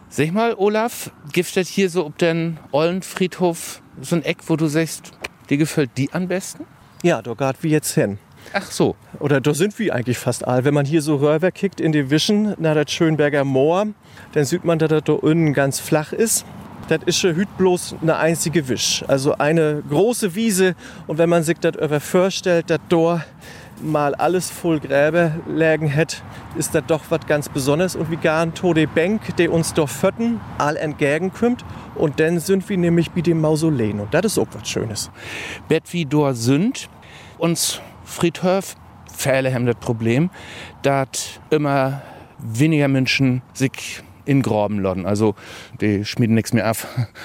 Sag 0.09 0.31
mal, 0.31 0.55
Olaf, 0.57 1.11
giftet 1.33 1.67
hier 1.67 1.89
so 1.89 2.05
ob 2.05 2.17
den 2.17 2.57
Ollen 2.71 3.01
Friedhof 3.01 3.81
so 4.01 4.15
ein 4.15 4.23
Eck, 4.23 4.37
wo 4.47 4.55
du 4.55 4.67
sagst, 4.67 5.11
dir 5.49 5.57
gefällt 5.57 5.91
die 5.97 6.13
am 6.13 6.29
besten? 6.29 6.65
Ja, 7.03 7.21
da 7.21 7.33
geht 7.33 7.61
wie 7.61 7.69
jetzt 7.69 7.93
hin. 7.93 8.17
Ach 8.53 8.71
so. 8.71 8.95
Oder 9.19 9.41
da 9.41 9.53
sind 9.53 9.77
wir 9.77 9.93
eigentlich 9.93 10.17
fast 10.17 10.47
all. 10.47 10.63
Wenn 10.63 10.73
man 10.73 10.85
hier 10.85 11.01
so 11.01 11.17
rüber 11.17 11.51
kickt 11.51 11.81
in 11.81 11.91
die 11.91 12.09
Wischen, 12.09 12.55
nach 12.57 12.73
das 12.73 12.89
Schönberger 12.89 13.43
Moor, 13.43 13.87
dann 14.31 14.45
sieht 14.45 14.63
man, 14.63 14.79
dass 14.79 14.89
das 14.89 15.03
da 15.03 15.13
unten 15.13 15.53
ganz 15.53 15.79
flach 15.79 16.13
ist. 16.13 16.45
Das 16.87 16.99
ist 17.05 17.19
schon 17.19 17.35
hüt 17.35 17.49
bloß 17.57 17.97
eine 18.01 18.15
einzige 18.15 18.69
Wisch. 18.69 19.03
Also 19.09 19.37
eine 19.37 19.83
große 19.89 20.35
Wiese. 20.35 20.75
Und 21.07 21.17
wenn 21.17 21.27
man 21.29 21.43
sich 21.43 21.59
das 21.59 21.75
über 21.75 21.99
vorstellt, 21.99 22.69
dass 22.69 22.79
da 22.87 23.25
mal 23.81 24.15
alles 24.15 24.50
voll 24.50 24.79
Gräber 24.79 25.31
lägen 25.48 25.88
hätte, 25.88 26.17
ist 26.57 26.74
das 26.75 26.84
doch 26.88 27.01
was 27.10 27.25
ganz 27.27 27.50
Besonderes. 27.50 27.96
Und 27.96 28.12
wie 28.12 28.17
gar 28.17 28.41
ein 28.41 28.53
Tode 28.53 28.88
Bank, 28.88 29.36
der 29.38 29.51
uns 29.51 29.74
doch 29.74 29.89
fötten, 29.89 30.39
all 30.57 30.77
entgegenkommt. 30.77 31.63
Und 31.96 32.19
dann 32.19 32.39
sind 32.39 32.67
wir 32.69 32.77
nämlich 32.77 33.12
wie 33.15 33.22
dem 33.22 33.41
Mausoleum. 33.41 34.01
Und 34.01 34.13
das 34.13 34.25
ist 34.25 34.38
auch 34.38 34.48
was 34.53 34.67
Schönes. 34.67 35.12
Bett 35.67 35.84
wie 35.91 36.05
dort 36.05 36.38
sind, 36.38 36.89
uns 37.38 37.81
Friedhof, 38.03 38.75
Pfähle 39.12 39.53
haben 39.53 39.65
das 39.65 39.75
Problem, 39.77 40.29
dass 40.81 41.39
immer 41.50 42.01
weniger 42.39 42.88
Menschen 42.88 43.41
sich 43.53 44.03
in 44.25 44.41
Graben 44.41 44.79
lodden. 44.79 45.05
Also 45.05 45.36
die 45.81 46.05
schmieden 46.05 46.36
nichts 46.36 46.53
mehr 46.53 46.67
ab. 46.67 46.77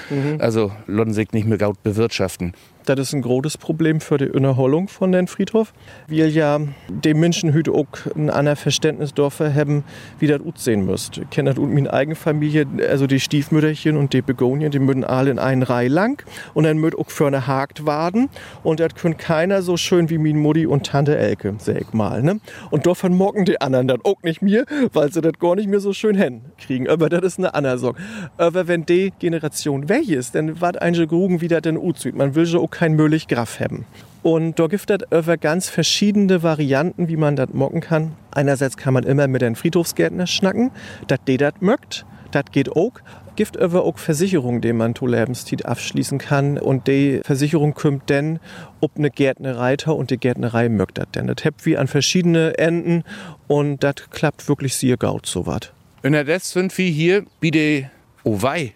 Mhm. 0.09 0.37
Also 0.39 0.71
lodden 0.87 1.13
sich 1.13 1.31
nicht 1.33 1.47
mehr 1.47 1.57
gut 1.57 1.83
bewirtschaften. 1.83 2.53
Das 2.85 2.99
ist 2.99 3.13
ein 3.13 3.21
großes 3.21 3.57
Problem 3.57 4.01
für 4.01 4.17
die 4.17 4.25
Innerholung 4.25 4.89
von 4.89 5.13
den 5.13 5.27
Friedhof. 5.27 5.73
Wir 6.07 6.29
ja 6.29 6.59
den 6.89 7.19
Menschen 7.19 7.53
heute 7.53 7.71
auch 7.71 7.87
ein 8.13 8.29
anderes 8.29 8.59
Verständnis 8.59 9.13
dafür 9.13 9.53
haben, 9.53 9.85
wie 10.19 10.27
das 10.27 10.41
gut 10.41 10.59
sehen 10.59 10.85
müsst. 10.85 11.17
Ich 11.17 11.29
kenne 11.29 11.51
das 11.51 11.59
und 11.59 11.73
meine 11.73 11.93
eigene 11.93 12.15
Familie, 12.15 12.67
also 12.89 13.07
die 13.07 13.21
Stiefmütterchen 13.21 13.95
und 13.95 14.11
die 14.11 14.21
Begonien, 14.21 14.71
die 14.71 14.79
müssen 14.79 15.05
alle 15.05 15.31
in 15.31 15.39
einen 15.39 15.63
Reihe 15.63 15.87
lang 15.87 16.25
und 16.53 16.65
dann 16.65 16.77
müssen 16.77 16.99
auch 16.99 17.09
für 17.09 17.25
eine 17.25 17.47
Hakt 17.47 17.85
warten 17.85 18.29
und 18.63 18.81
das 18.81 18.95
können 18.95 19.15
keiner 19.15 19.61
so 19.61 19.77
schön 19.77 20.09
wie 20.09 20.17
mein 20.17 20.37
Mutti 20.37 20.65
und 20.65 20.85
Tante 20.85 21.17
Elke, 21.17 21.55
sag 21.59 21.79
ich 21.79 21.93
mal. 21.93 22.21
Ne? 22.21 22.41
Und 22.69 22.85
davon 22.85 23.15
mocken 23.15 23.45
die 23.45 23.61
anderen 23.61 23.87
dann 23.87 24.01
auch 24.03 24.21
nicht 24.23 24.41
mehr, 24.41 24.65
weil 24.91 25.11
sie 25.11 25.21
das 25.21 25.39
gar 25.39 25.55
nicht 25.55 25.69
mehr 25.69 25.79
so 25.79 25.93
schön 25.93 26.17
hinkriegen. 26.17 26.89
Aber 26.89 27.07
das 27.07 27.21
ist 27.21 27.39
eine 27.39 27.53
andere 27.53 27.77
Sorge. 27.77 28.01
Aber 28.37 28.67
wenn 28.67 28.85
die 28.85 29.13
Generation 29.19 29.87
weg 29.87 30.09
ist, 30.09 30.35
dann 30.35 30.59
wird 30.59 30.81
eine 30.81 31.07
Grugen 31.07 31.39
wieder 31.39 31.61
den 31.61 31.77
Uzüt. 31.77 32.15
Man 32.15 32.35
will 32.35 32.43
auch 32.57 32.72
kein 32.73 32.93
Müllig 32.93 33.27
Graf 33.27 33.59
haben. 33.59 33.85
Und 34.23 34.57
da 34.57 34.67
gibt 34.67 34.89
es 34.89 34.99
über 35.11 35.37
ganz 35.37 35.69
verschiedene 35.69 36.43
Varianten, 36.43 37.09
wie 37.09 37.17
man 37.17 37.35
das 37.35 37.49
mocken 37.53 37.81
kann. 37.81 38.13
Einerseits 38.31 38.77
kann 38.77 38.93
man 38.93 39.03
immer 39.03 39.27
mit 39.27 39.43
einem 39.43 39.55
Friedhofsgärtner 39.55 40.27
schnacken, 40.27 40.71
dass 41.07 41.19
der 41.27 41.37
das 41.37 41.53
mögt. 41.59 42.05
Das 42.31 42.45
geht 42.51 42.71
auch. 42.71 42.93
Gibt 43.35 43.59
aber 43.59 43.83
auch 43.83 43.97
Versicherungen, 43.97 44.61
die 44.61 44.73
man 44.73 44.95
zu 44.95 45.07
Lebenszeit 45.07 45.65
abschließen 45.65 46.19
kann. 46.19 46.57
Und 46.57 46.87
die 46.87 47.19
Versicherung 47.23 47.73
kommt 47.73 48.09
dann, 48.09 48.39
ob 48.79 48.91
eine 48.97 49.09
Gärtnereiter 49.09 49.95
und 49.95 50.09
die 50.09 50.17
Gärtnerei 50.17 50.69
mögt 50.69 50.97
das 50.97 51.07
denn. 51.13 51.27
Das 51.27 51.43
habt 51.43 51.65
wie 51.65 51.77
an 51.77 51.87
verschiedene 51.87 52.57
Enden 52.57 53.03
und 53.47 53.83
das 53.83 53.95
klappt 54.11 54.47
wirklich 54.47 54.75
sehr 54.75 54.97
gut 54.97 55.25
so. 55.25 55.41
Und 55.41 56.13
das 56.13 56.51
sind 56.51 56.77
wir 56.77 56.89
hier 56.89 57.25
wie 57.41 57.51
die 57.51 57.87
Owei 58.23 58.73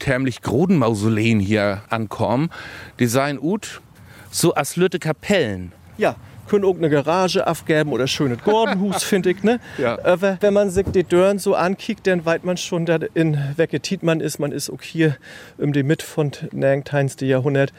tämlich 0.00 0.42
großen 0.42 0.76
Mausoleen 0.76 1.38
hier 1.38 1.82
ankommen. 1.88 2.50
Die 2.98 3.06
seien 3.06 3.36
gut, 3.36 3.80
so 4.32 4.54
als 4.54 4.74
Lütte 4.74 4.98
Kapellen. 4.98 5.72
Ja, 5.96 6.16
können 6.50 6.64
auch 6.64 6.76
eine 6.76 6.90
Garage 6.90 7.46
aufgeben 7.46 7.92
oder 7.92 8.08
schönes 8.08 8.42
Gordenhus, 8.42 9.02
finde 9.04 9.30
ich. 9.30 9.42
Ne? 9.44 9.60
Ja. 9.78 10.04
Aber 10.04 10.36
wenn 10.40 10.52
man 10.52 10.68
sich 10.70 10.86
die 10.92 11.04
Dörren 11.04 11.38
so 11.38 11.54
ankickt, 11.54 12.08
dann 12.08 12.24
weiß 12.24 12.42
man 12.42 12.56
schon, 12.56 12.86
dass 12.86 13.02
in 13.14 13.38
welche 13.56 13.80
man 14.02 14.20
ist. 14.20 14.40
Man 14.40 14.50
ist 14.50 14.68
auch 14.68 14.82
hier 14.82 15.16
um 15.58 15.72
die 15.72 15.84
Mitte 15.84 16.04
von 16.04 16.32
Nangteinste 16.50 17.24
Jahrhundert. 17.24 17.72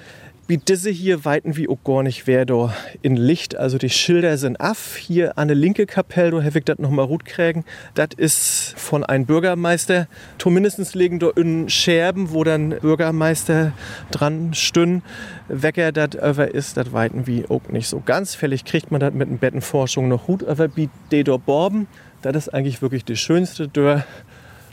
Wie 0.48 0.58
diese 0.58 0.90
hier 0.90 1.24
weiten 1.24 1.56
wie 1.56 1.70
auch 1.70 1.82
gar 1.86 2.04
nicht 2.04 2.28
wer 2.28 2.46
da 2.46 2.74
in 3.02 3.16
Licht. 3.16 3.56
Also 3.56 3.78
die 3.78 3.90
Schilder 3.90 4.38
sind 4.38 4.60
af. 4.60 4.98
Hier 4.98 5.38
an 5.38 5.48
der 5.48 5.56
linke 5.56 5.86
Kapelle, 5.86 6.32
da 6.32 6.44
habe 6.44 6.60
ich 6.60 6.66
das 6.66 6.78
nochmal 6.78 7.08
gut 7.08 7.24
kriegen. 7.24 7.64
Das 7.94 8.10
ist 8.18 8.74
von 8.76 9.06
einem 9.06 9.26
Bürgermeister. 9.26 10.08
Zumindest 10.40 10.94
liegen 10.94 11.20
da 11.20 11.30
in 11.30 11.70
Scherben, 11.70 12.32
wo 12.32 12.44
dann 12.44 12.72
Bürgermeister 12.72 13.72
dran 14.12 14.54
stünden. 14.54 15.04
Wecker 15.48 15.94
das 15.94 16.18
aber 16.18 16.54
ist, 16.54 16.76
das 16.76 16.92
weiten 16.92 17.28
wie 17.28 17.46
auch 17.48 17.70
nicht 17.70 17.88
so 17.88 18.02
ganz. 18.06 18.36
Fällig 18.36 18.66
kriegt 18.66 18.92
man 18.92 19.00
das 19.00 19.14
mit 19.14 19.30
den 19.30 19.38
Bettenforschung 19.38 20.10
noch 20.10 20.26
gut. 20.26 20.44
Aber 20.44 20.76
wie 20.76 20.90
die 21.12 21.24
da 21.24 21.38
Borben, 21.38 21.88
das 22.24 22.36
ist 22.36 22.50
eigentlich 22.54 22.82
wirklich 22.82 23.06
die 23.06 23.16
schönste 23.16 23.70
Dörr. 23.70 24.04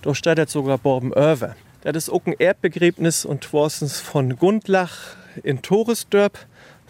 Da 0.03 0.15
steht 0.15 0.49
sogar 0.49 0.79
Borben 0.79 1.13
Över. 1.13 1.55
Das 1.83 1.95
ist 1.95 2.11
auch 2.11 2.27
ein 2.27 2.35
Erdbegräbnis 2.37 3.25
und 3.25 3.43
Tworsens 3.43 4.01
von 4.01 4.37
Gundlach 4.37 5.18
in 5.39 5.63
Toresdörp. 5.63 6.39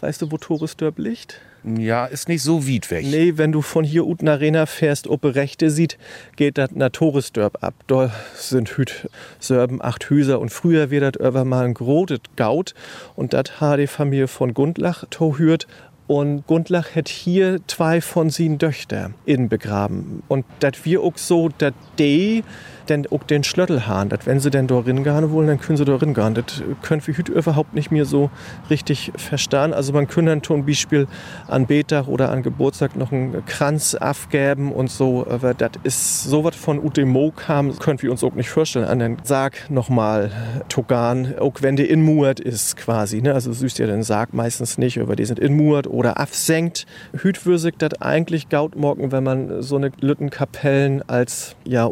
Weißt 0.01 0.23
du, 0.23 0.31
wo 0.31 0.39
Toresdörp 0.39 0.99
liegt? 0.99 1.41
Ja, 1.65 2.07
ist 2.07 2.29
nicht 2.29 2.43
so 2.43 2.67
weit 2.69 2.91
weg. 2.91 3.05
Nee, 3.05 3.33
wenn 3.37 3.51
du 3.51 3.63
von 3.63 3.85
hier 3.85 4.07
unten 4.07 4.29
Arena 4.29 4.67
fährst, 4.67 5.09
ob 5.09 5.25
rechte 5.25 5.71
sieht, 5.71 5.99
geht 6.37 6.57
das 6.57 6.71
nach 6.73 6.91
Toresdörp 6.91 7.63
ab. 7.63 7.75
Da 7.89 8.13
sind 8.35 8.77
hüt 8.77 9.09
Sörben 9.41 9.83
acht 9.83 10.05
Hüser 10.09 10.39
und 10.41 10.51
früher 10.51 10.91
wird 10.91 11.17
das 11.17 11.29
über 11.29 11.45
mal 11.45 11.65
ein 11.65 11.75
grotet 11.75 12.37
Gaut 12.37 12.75
und 13.17 13.33
das 13.33 13.61
hat 13.61 13.81
die 13.81 13.89
Familie 13.89 14.29
von 14.29 14.55
Gundlach 14.55 15.05
tohürt 15.11 15.67
und 16.07 16.47
Gundlach 16.47 16.95
hat 16.95 17.09
hier 17.09 17.61
zwei 17.67 18.01
von 18.01 18.31
seinen 18.31 18.59
Töchter 18.59 19.11
in 19.27 19.49
begraben. 19.49 20.23
Und 20.29 20.47
das 20.61 20.85
wir 20.85 21.03
auch 21.03 21.19
so, 21.19 21.51
dass 21.59 21.75
die 21.99 22.45
denn 22.91 23.07
auch 23.11 23.25
den 23.25 23.45
Schlöttel 23.45 23.87
haben. 23.87 24.09
Dat 24.09 24.27
wenn 24.27 24.41
sie 24.41 24.51
denn 24.51 24.67
da 24.67 24.81
gehen 24.81 25.05
wollen, 25.05 25.47
dann 25.47 25.61
können 25.61 25.77
sie 25.77 25.85
da 25.85 25.97
gehen. 25.97 26.15
Das 26.15 26.63
können 26.83 27.07
wir 27.07 27.17
heute 27.17 27.33
überhaupt 27.33 27.75
nicht 27.75 27.91
mehr 27.91 28.05
so 28.05 28.31
richtig 28.71 29.13
verstehen. 29.17 29.73
Also 29.73 29.93
man 29.93 30.09
kann 30.09 30.27
dann 30.27 30.43
zum 30.43 30.67
Beispiel 30.67 31.07
an 31.47 31.67
Betag 31.67 32.09
oder 32.09 32.31
an 32.31 32.43
Geburtstag 32.43 32.97
noch 32.97 33.13
einen 33.13 33.45
Kranz 33.47 33.95
abgeben 33.95 34.73
und 34.73 34.91
so. 34.91 35.27
Aber 35.29 35.55
das 35.55 35.73
ist 35.83 36.25
so 36.25 36.45
was 36.45 36.57
von 36.57 36.79
Utemo 36.85 37.33
kam, 37.35 37.79
können 37.79 38.01
wir 38.03 38.11
uns 38.11 38.25
auch 38.25 38.35
nicht 38.35 38.51
vorstellen. 38.51 38.87
An 38.87 38.99
den 38.99 39.17
Sarg 39.23 39.71
nochmal 39.71 40.31
Togan, 40.69 41.35
auch 41.39 41.55
wenn 41.61 41.77
der 41.77 41.89
inmuert 41.89 42.41
ist 42.41 42.77
quasi. 42.77 43.21
Ne? 43.23 43.35
Also 43.35 43.53
süßt 43.53 43.79
ja 43.79 43.87
den 43.87 44.03
Sarg 44.03 44.35
meistens 44.35 44.79
nicht, 44.79 45.01
aber 45.01 45.17
die 45.17 45.25
sind 45.25 45.39
inmuert 45.39 45.87
oder 45.87 46.19
absenkt. 46.19 46.87
Hütwürsig 47.13 47.75
das 47.79 48.01
eigentlich 48.01 48.49
gaut 48.49 48.77
morgen, 48.77 49.13
wenn 49.13 49.25
man 49.25 49.63
so 49.63 49.77
eine 49.77 49.91
Lüttenkapellen 50.01 51.03
als 51.09 51.57
ja 51.65 51.85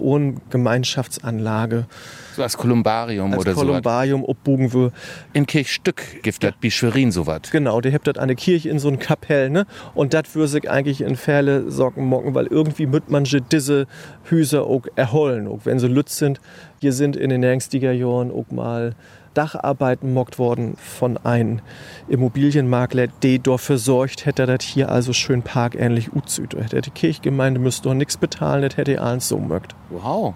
Gemeinschaftsanlage. 0.87 1.87
So 2.35 2.43
als 2.43 2.57
Kolumbarium 2.57 3.33
als 3.33 3.41
oder 3.41 3.55
so. 3.55 3.61
Kolumbarium 3.61 4.25
obbogen 4.25 4.73
will. 4.73 4.93
In 5.33 5.47
Kirchstück 5.47 6.23
gibt 6.23 6.43
das 6.45 6.55
wie 6.61 6.71
Schwerin 6.71 7.11
so 7.11 7.27
was. 7.27 7.43
Genau, 7.51 7.81
der 7.81 7.93
habt 7.93 8.07
das 8.07 8.19
eine 8.19 8.37
Kirche 8.37 8.69
in 8.69 8.79
so 8.79 8.89
ein 8.89 8.99
Kapell, 8.99 9.51
ne? 9.51 9.67
Und 9.95 10.15
das 10.15 10.35
würde 10.35 10.49
sich 10.49 10.71
eigentlich 10.71 11.01
in 11.01 11.17
Fälle 11.17 11.71
Socken 11.71 12.05
mocken, 12.05 12.35
weil 12.35 12.47
irgendwie 12.47 12.87
müt 12.87 13.11
man 13.11 13.25
diese 13.25 13.87
Hüser 14.25 14.65
auch 14.65 14.83
erholen, 14.97 15.49
auch 15.49 15.61
wenn 15.65 15.79
sie 15.79 15.89
lütz 15.89 16.19
sind. 16.19 16.41
Hier 16.81 16.93
sind 16.93 17.17
in 17.17 17.31
den 17.31 17.45
90er 17.45 17.93
Jahren 17.93 18.31
auch 18.31 18.51
mal 18.51 18.95
Dacharbeiten 19.37 20.15
mockt 20.15 20.39
worden 20.39 20.77
von 20.77 21.19
einem 21.19 21.61
Immobilienmakler, 22.09 23.09
der 23.09 23.39
dafür 23.39 23.79
sorgt 23.79 24.25
hätte, 24.25 24.47
dass 24.47 24.65
hier 24.65 24.91
also 24.91 25.13
schön 25.13 25.43
parkähnlich 25.43 26.15
utzüt. 26.15 26.55
Hätte 26.55 26.81
die 26.81 26.91
Kirchgemeinde 26.91 27.61
müsste 27.61 27.89
doch 27.89 27.95
nichts 27.95 28.17
bezahlen, 28.17 28.63
das 28.63 28.77
hätte 28.77 29.01
alles 29.01 29.29
so 29.29 29.39
mögt. 29.39 29.75
Wow. 29.91 30.35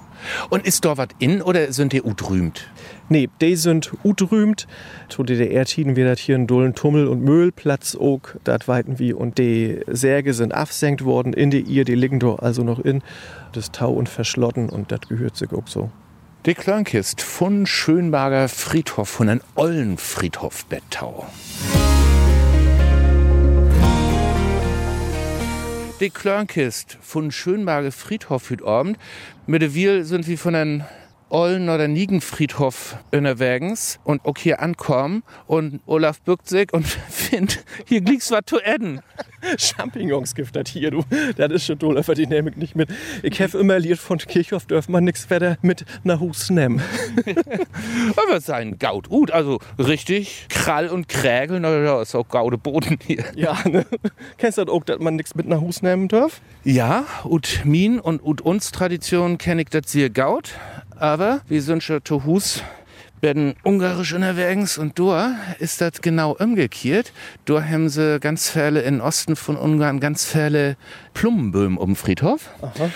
Und 0.50 0.66
ist 0.66 0.84
dort 0.84 0.98
was 0.98 1.08
in 1.18 1.40
oder 1.40 1.72
sind 1.72 1.92
die 1.92 2.02
utrümt? 2.02 2.68
Nee, 3.08 3.28
die 3.40 3.56
sind 3.56 3.92
utrümt. 4.04 4.68
Zu 5.08 5.24
DDR-Tiden 5.24 5.96
wird 5.96 6.08
das 6.08 6.20
hier 6.20 6.36
ein 6.36 6.46
Dullen 6.46 6.74
Tummel- 6.74 7.08
und 7.08 7.22
Müllplatz 7.22 7.96
auch, 7.96 8.20
das 8.44 8.68
weiten 8.68 8.98
wie. 8.98 9.12
Und 9.12 9.38
die 9.38 9.80
Särge 9.88 10.34
sind 10.34 10.52
absenkt 10.52 11.04
worden 11.04 11.32
in 11.32 11.50
die 11.50 11.60
ihr, 11.60 11.84
die 11.84 11.94
liegen 11.94 12.20
doch 12.20 12.38
also 12.38 12.62
noch 12.62 12.78
in 12.78 13.02
das 13.52 13.72
Tau 13.72 13.92
und 13.92 14.08
verschlotten 14.08 14.68
und 14.68 14.92
das 14.92 15.00
gehört 15.08 15.36
sich 15.36 15.52
auch 15.52 15.66
so. 15.66 15.90
Die 16.46 16.54
Klönkist 16.54 17.20
von 17.20 17.66
Schönberger 17.66 18.48
Friedhof, 18.48 19.10
von 19.10 19.28
einem 19.28 19.42
ollen 19.56 19.98
Friedhof 19.98 20.64
Bettau. 20.64 21.26
Die 26.00 26.08
Klönkist 26.08 26.96
von 27.02 27.30
Schönberger 27.30 27.92
Friedhof 27.92 28.48
heute 28.48 28.64
Abend. 28.64 28.96
Mit 29.46 29.60
der 29.60 29.74
Wiel 29.74 30.04
sind 30.04 30.26
wir 30.28 30.38
von 30.38 30.54
einem 30.54 30.84
Ollen 31.30 31.68
oder 31.68 31.88
Niegenfriedhof 31.88 32.96
unterwegs 33.12 33.98
und 34.04 34.24
auch 34.24 34.36
hier 34.36 34.60
ankommen 34.60 35.22
und 35.46 35.80
Olaf 35.86 36.20
bückt 36.20 36.48
sich 36.48 36.72
und 36.72 36.86
findet, 37.08 37.64
hier 37.86 38.00
liegt's 38.00 38.30
was 38.30 38.42
zu 38.46 38.60
essen. 38.60 39.00
Champignons 39.56 40.34
das 40.52 40.68
hier, 40.68 40.90
du. 40.90 41.04
Das 41.36 41.50
ist 41.52 41.66
schon 41.66 41.78
toll, 41.78 41.98
aber 41.98 42.14
die 42.14 42.26
nehme 42.26 42.50
ich 42.50 42.56
nicht 42.56 42.76
mit. 42.76 42.90
Ich 43.22 43.40
habe 43.40 43.58
immer 43.58 43.78
liert 43.78 43.98
von 43.98 44.18
Kirchhoff, 44.18 44.66
dürfen 44.66 44.92
man 44.92 45.04
nichts 45.04 45.30
weiter 45.30 45.56
mit 45.62 45.84
nach 46.04 46.20
Hus 46.20 46.50
nehmen. 46.50 46.82
Aber 48.16 48.40
sein 48.40 48.78
Gaut 48.78 49.08
gut, 49.08 49.30
also 49.30 49.58
richtig 49.78 50.46
Krall 50.48 50.88
und 50.88 51.08
Krägel, 51.08 51.60
na 51.60 52.00
ist 52.00 52.14
auch 52.14 52.28
gaude 52.28 52.58
Boden 52.58 52.98
hier. 53.06 53.24
Ja, 53.34 53.56
ne? 53.66 53.86
Kennst 54.38 54.58
du 54.58 54.64
das 54.64 54.72
auch, 54.72 54.84
dass 54.84 54.98
man 54.98 55.16
nichts 55.16 55.34
mit 55.34 55.46
nach 55.46 55.60
Hus 55.60 55.82
nehmen 55.82 56.08
darf? 56.08 56.40
Ja, 56.64 57.04
und 57.24 57.64
min 57.64 57.98
und, 58.00 58.22
und 58.22 58.40
uns 58.40 58.70
Tradition 58.72 59.38
kenne 59.38 59.62
ich 59.62 59.68
das 59.68 59.90
sehr 59.90 60.10
gaut, 60.10 60.52
aber 61.00 61.40
wir 61.48 61.62
sind 61.62 61.82
schon 61.82 62.04
zu 62.04 62.24
Hus 62.24 62.62
werden 63.20 63.54
ungarisch 63.62 64.14
unterwegs 64.14 64.78
und 64.78 64.98
da 64.98 65.34
ist 65.58 65.80
das 65.80 66.00
genau 66.00 66.32
umgekehrt. 66.32 67.12
Da 67.44 67.62
haben 67.62 67.88
sie 67.88 68.18
ganz 68.18 68.50
viele 68.50 68.80
in 68.80 69.00
Osten 69.00 69.36
von 69.36 69.56
Ungarn 69.56 70.00
ganz 70.00 70.24
viele 70.24 70.76
Plummenböhmen 71.14 71.76
um 71.76 71.90
den 71.90 71.96
Friedhof. 71.96 72.48
Aha. 72.62 72.90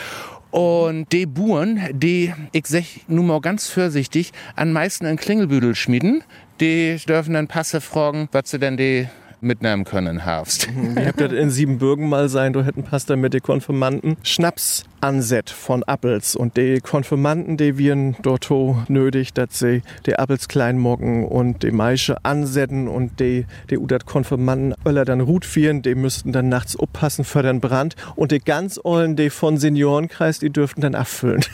Und 0.50 1.12
die 1.12 1.26
Buren, 1.26 1.80
die, 1.92 2.32
ich 2.52 2.66
sag 2.68 2.84
nun 3.08 3.26
mal 3.26 3.40
ganz 3.40 3.68
vorsichtig, 3.68 4.32
am 4.54 4.72
meisten 4.72 5.04
einen 5.04 5.18
Klingelbüdel 5.18 5.74
schmieden, 5.74 6.22
die 6.60 6.96
dürfen 7.08 7.34
dann 7.34 7.48
Passe 7.48 7.80
fragen, 7.80 8.28
was 8.30 8.50
sie 8.50 8.60
denn 8.60 8.76
die 8.76 9.08
mitnehmen 9.40 9.84
können, 9.84 10.20
Herbst. 10.20 10.68
Ich 10.96 11.06
hab 11.06 11.16
das 11.16 11.32
in 11.32 11.50
Siebenbürgen 11.50 12.08
mal 12.08 12.28
sein, 12.28 12.52
da 12.52 12.62
hätten 12.62 12.84
Pastor 12.84 13.16
mit 13.16 13.34
den 13.34 13.42
Konfirmanden 13.42 14.16
Schnaps 14.22 14.84
anset 15.04 15.50
von 15.50 15.82
Appels. 15.82 16.34
Und 16.34 16.56
die 16.56 16.80
Konfirmanden, 16.80 17.58
die 17.58 17.76
wir 17.76 17.94
dort 18.22 18.50
nötig, 18.88 19.34
dass 19.34 19.58
sie 19.58 19.82
die 20.06 20.18
Appels 20.18 20.48
klein 20.48 20.78
mocken 20.78 21.26
und 21.26 21.62
die 21.62 21.70
Maische 21.70 22.24
ansetzen 22.24 22.88
und 22.88 23.20
die, 23.20 23.46
die 23.68 23.78
Udat 23.78 24.06
Konfirmanden 24.06 24.74
öller 24.86 25.04
dann 25.04 25.20
Rut 25.20 25.44
führen, 25.44 25.82
die 25.82 25.94
müssten 25.94 26.32
dann 26.32 26.48
nachts 26.48 26.74
aufpassen 26.76 27.24
für 27.24 27.42
den 27.42 27.60
Brand. 27.60 27.96
Und 28.16 28.32
die 28.32 28.38
ganz 28.38 28.80
ollen, 28.82 29.14
die 29.14 29.28
von 29.28 29.58
Seniorenkreis, 29.58 30.38
die 30.38 30.50
dürften 30.50 30.80
dann 30.80 30.94
abfüllen. 30.94 31.44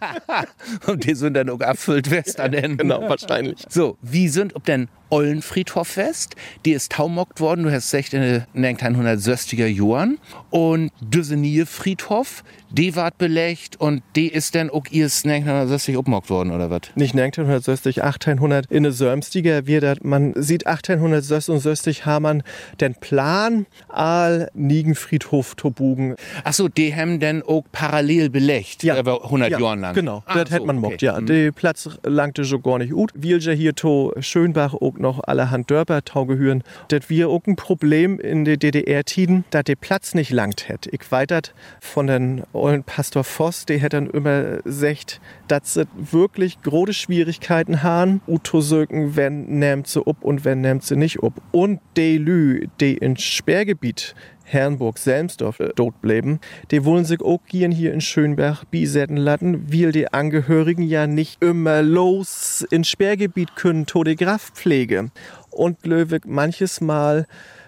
Und 0.86 1.04
die 1.04 1.14
sind 1.14 1.34
dann 1.34 1.50
auch 1.50 1.60
abfüllt 1.60 2.10
West 2.10 2.38
an 2.38 2.52
den. 2.52 2.76
genau, 2.76 3.02
wahrscheinlich. 3.08 3.64
So, 3.68 3.96
wie 4.02 4.28
sind 4.28 4.54
ob 4.54 4.64
denn 4.64 4.88
Ollenfriedhof 5.10 5.88
fest? 5.88 6.36
Die 6.64 6.72
ist 6.72 6.92
taumockt 6.92 7.40
worden, 7.40 7.64
du 7.64 7.72
hast 7.72 7.90
gesagt, 7.90 8.14
in 8.14 8.44
den 8.54 8.76
1960er 8.76 9.66
Jahren. 9.66 10.18
Und 10.50 10.90
Düsenier 11.00 11.66
Friedhof, 11.66 12.44
die 12.76 12.94
ward 12.96 13.18
belegt 13.18 13.76
und 13.80 14.02
die 14.14 14.28
ist 14.28 14.54
dann 14.54 14.68
auch 14.70 14.84
erst 14.90 15.26
1960 15.26 15.96
abmockt 15.96 16.28
worden, 16.30 16.50
oder 16.52 16.70
was? 16.70 16.82
Nicht 16.94 17.14
1960, 17.14 18.02
1800 18.02 18.66
in 18.70 18.82
der 18.82 18.92
Sörmstiger 18.92 19.66
wird 19.66 20.04
man 20.04 20.34
sieht 20.36 20.66
1866 20.66 22.04
haben 22.04 22.26
man 22.26 22.42
den 22.80 22.94
Plan 22.96 23.66
all 23.88 24.50
Niegenfriedhof 24.54 25.56
zu 25.56 25.70
bugen. 25.70 26.16
Ach 26.44 26.52
so, 26.52 26.68
die 26.68 26.94
haben 26.94 27.20
dann 27.20 27.42
auch 27.42 27.62
parallel 27.72 28.30
belegt, 28.30 28.82
Ja. 28.82 28.96
aber 28.96 29.24
100 29.24 29.50
Ja, 29.50 29.60
Jahren 29.60 29.80
lang. 29.80 29.94
Genau, 29.94 30.22
Ach 30.26 30.34
das 30.34 30.48
so, 30.48 30.54
hätte 30.56 30.66
man 30.66 30.78
okay. 30.78 30.86
mockt, 30.88 31.02
ja. 31.02 31.16
Hm. 31.16 31.26
Der 31.26 31.52
Platz 31.52 31.88
langte 32.04 32.44
so 32.44 32.58
gar 32.58 32.78
nicht 32.78 32.92
gut. 32.92 33.12
Wir 33.14 33.38
ja 33.38 33.52
hier 33.52 33.74
to 33.74 34.12
Schönbach 34.18 34.74
auch 34.74 34.94
noch 34.98 35.22
allerhand 35.22 35.70
Dörper 35.70 36.04
taugehören. 36.04 36.64
Das 36.88 37.08
wir 37.08 37.28
auch 37.28 37.42
ein 37.46 37.54
Problem 37.56 38.18
in 38.18 38.44
der 38.44 38.56
DDR-Tiden, 38.56 39.44
dass 39.50 39.64
der 39.64 39.76
Platz 39.76 40.14
nicht 40.14 40.30
langt 40.30 40.68
hätt. 40.68 40.88
Ich 40.90 41.12
weitert 41.12 41.54
von 41.80 42.06
den 42.08 42.42
ollen 42.56 42.84
Pastor 42.84 43.24
Voss, 43.24 43.66
der 43.66 43.78
hätte 43.78 43.96
dann 43.96 44.10
immer 44.10 44.58
gesagt, 44.58 45.20
dass 45.48 45.74
sie 45.74 45.86
wirklich 45.96 46.60
große 46.62 46.94
Schwierigkeiten 46.94 47.82
haben, 47.82 48.20
Uto 48.26 48.60
söken, 48.60 49.16
wenn 49.16 49.58
nimmt 49.58 49.86
sie 49.86 50.06
up 50.06 50.22
und 50.22 50.44
wenn 50.44 50.60
nimmt 50.60 50.84
sie 50.84 50.96
nicht 50.96 51.22
up. 51.22 51.34
Und 51.52 51.80
die 51.96 52.18
Lü, 52.18 52.66
die 52.80 52.96
in 52.96 53.16
Sperrgebiet 53.16 54.14
Herrenburg 54.46 54.98
Selmsdorf 54.98 55.60
äh, 55.60 55.72
dort 55.74 56.00
bleiben, 56.00 56.40
die 56.70 56.84
wollen 56.84 57.04
sich 57.04 57.20
auch 57.20 57.40
gern 57.48 57.72
hier 57.72 57.92
in 57.92 58.00
Schönberg 58.00 58.70
bisetten 58.70 59.16
lassen, 59.16 59.72
weil 59.72 59.92
die 59.92 60.12
Angehörigen 60.12 60.82
ja 60.82 61.06
nicht 61.06 61.42
immer 61.42 61.82
los 61.82 62.64
ins 62.70 62.88
Sperrgebiet 62.88 63.56
können, 63.56 63.86
Todegraftpflege. 63.86 65.10
Und 65.50 65.84
Löwig 65.84 66.26
manches 66.26 66.80
Mal 66.80 67.26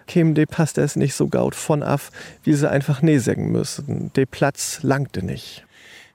käme 0.09 0.35
der 0.35 0.47
Pastor 0.47 0.83
es 0.83 0.97
nicht 0.97 1.15
so 1.15 1.29
gaut 1.29 1.55
von 1.55 1.85
af, 1.85 2.11
wie 2.43 2.55
sie 2.55 2.69
einfach 2.69 3.03
nee 3.03 3.19
sagen 3.19 3.53
müssen. 3.53 4.11
Der 4.17 4.27
Platz 4.27 4.81
langte 4.83 5.25
nicht. 5.25 5.65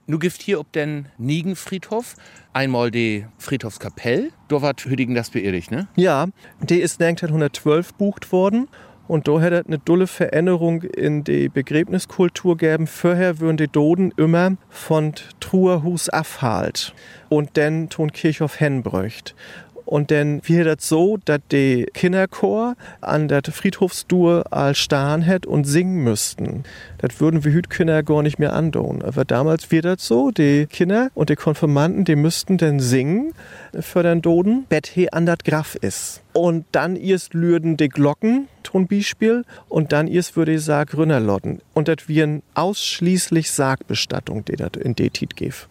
Nu 0.06 0.18
gibt 0.18 0.42
hier 0.42 0.60
ob 0.60 0.70
den 0.72 1.06
Niegenfriedhof 1.16 2.16
einmal 2.52 2.90
die 2.90 3.24
Friedhofskapelle, 3.38 4.28
da 4.48 4.60
war 4.60 4.74
Hüdigen 4.78 5.14
das 5.14 5.30
beerdigt, 5.30 5.70
ne? 5.70 5.88
Ja, 5.96 6.26
die 6.60 6.80
ist 6.80 7.00
1912 7.00 7.94
bucht 7.94 8.30
worden. 8.30 8.68
Und 9.06 9.28
da 9.28 9.38
hätte 9.38 9.56
es 9.56 9.66
eine 9.66 9.78
dulle 9.78 10.06
Veränderung 10.06 10.82
in 10.82 11.24
die 11.24 11.50
Begräbniskultur 11.50 12.56
geben. 12.56 12.86
Vorher 12.86 13.38
würden 13.38 13.58
die 13.58 13.68
Doden 13.68 14.14
immer 14.16 14.56
von 14.70 15.12
Truerhus 15.40 16.08
abhalt 16.08 16.94
und 17.28 17.58
dann 17.58 17.90
ton 17.90 18.12
Kirchhof 18.12 18.60
henbröcht. 18.60 19.34
Und 19.84 20.10
dann 20.10 20.40
wird 20.46 20.66
das 20.66 20.88
so, 20.88 21.18
dass 21.24 21.40
die 21.52 21.86
Kinderchor 21.92 22.76
an 23.00 23.28
der 23.28 23.42
Friedhofsdur 23.42 24.52
als 24.52 24.78
Stahn 24.78 25.26
hat 25.26 25.46
und 25.46 25.64
singen 25.64 26.02
müssten. 26.02 26.64
Das 26.98 27.20
würden 27.20 27.44
wir 27.44 27.54
heute 27.54 27.68
Kinder 27.68 28.02
gar 28.02 28.22
nicht 28.22 28.38
mehr 28.38 28.54
andauern. 28.54 29.02
Aber 29.02 29.24
damals 29.24 29.70
wird 29.70 29.84
das 29.84 30.06
so, 30.06 30.30
die 30.30 30.66
Kinder 30.66 31.10
und 31.14 31.28
die 31.28 31.36
Konfirmanden, 31.36 32.04
die 32.04 32.16
müssten 32.16 32.56
dann 32.56 32.80
singen 32.80 33.32
für 33.78 34.02
den 34.02 34.22
Doden, 34.22 34.64
bet 34.68 34.86
he 34.86 35.10
an 35.10 35.26
dat 35.26 35.44
Graf 35.44 35.74
ist. 35.74 36.22
Und 36.32 36.64
dann 36.72 36.96
erst 36.96 37.34
lürden 37.34 37.76
die 37.76 37.88
Glocken, 37.88 38.48
ton 38.62 38.88
Beispiel, 38.88 39.44
und 39.68 39.92
dann 39.92 40.08
erst 40.08 40.36
würde 40.36 40.54
ich 40.54 40.64
sagen 40.64 40.96
Rünnerlotten. 40.96 41.60
Und 41.74 41.88
das 41.88 42.08
wären 42.08 42.42
ausschließlich 42.54 43.50
Sargbestattung, 43.50 44.44
die 44.44 44.56
das 44.56 44.72
in 44.80 44.94
die 44.94 45.10
Tit 45.10 45.36
gibt. 45.36 45.68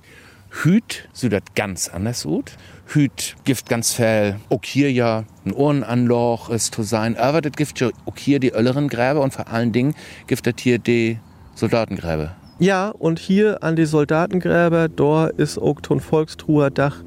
Hüt 0.62 1.10
das 1.30 1.42
ganz 1.56 1.90
anders 1.90 2.26
ut. 2.26 2.52
Hüt 2.86 3.36
gibt 3.44 3.68
ganz 3.68 3.94
viel, 3.94 4.36
auch 4.50 4.64
ja 4.92 5.24
ein 5.46 5.52
Ohrenanloch 5.52 6.50
ist 6.52 6.76
zu 6.76 6.84
sein, 6.84 7.18
aber 7.18 7.42
das 7.42 7.54
gibt 7.54 7.80
ja 7.80 7.90
hier 8.18 8.40
die 8.40 8.54
älteren 8.54 8.88
Gräber 8.88 9.22
und 9.22 9.34
vor 9.34 9.48
allen 9.48 9.72
Dingen 9.72 9.96
gibt 10.28 10.46
das 10.46 10.54
hier 10.60 10.78
die 10.78 11.18
Soldatengräber. 11.56 12.36
Ja, 12.60 12.90
und 12.90 13.18
hier 13.18 13.64
an 13.64 13.76
die 13.76 13.86
Soldatengräber, 13.86 14.90
da 14.90 15.26
ist 15.26 15.58
auch 15.58 15.82
ton 15.82 16.00
Volkstruher 16.00 16.70
Dach 16.70 16.98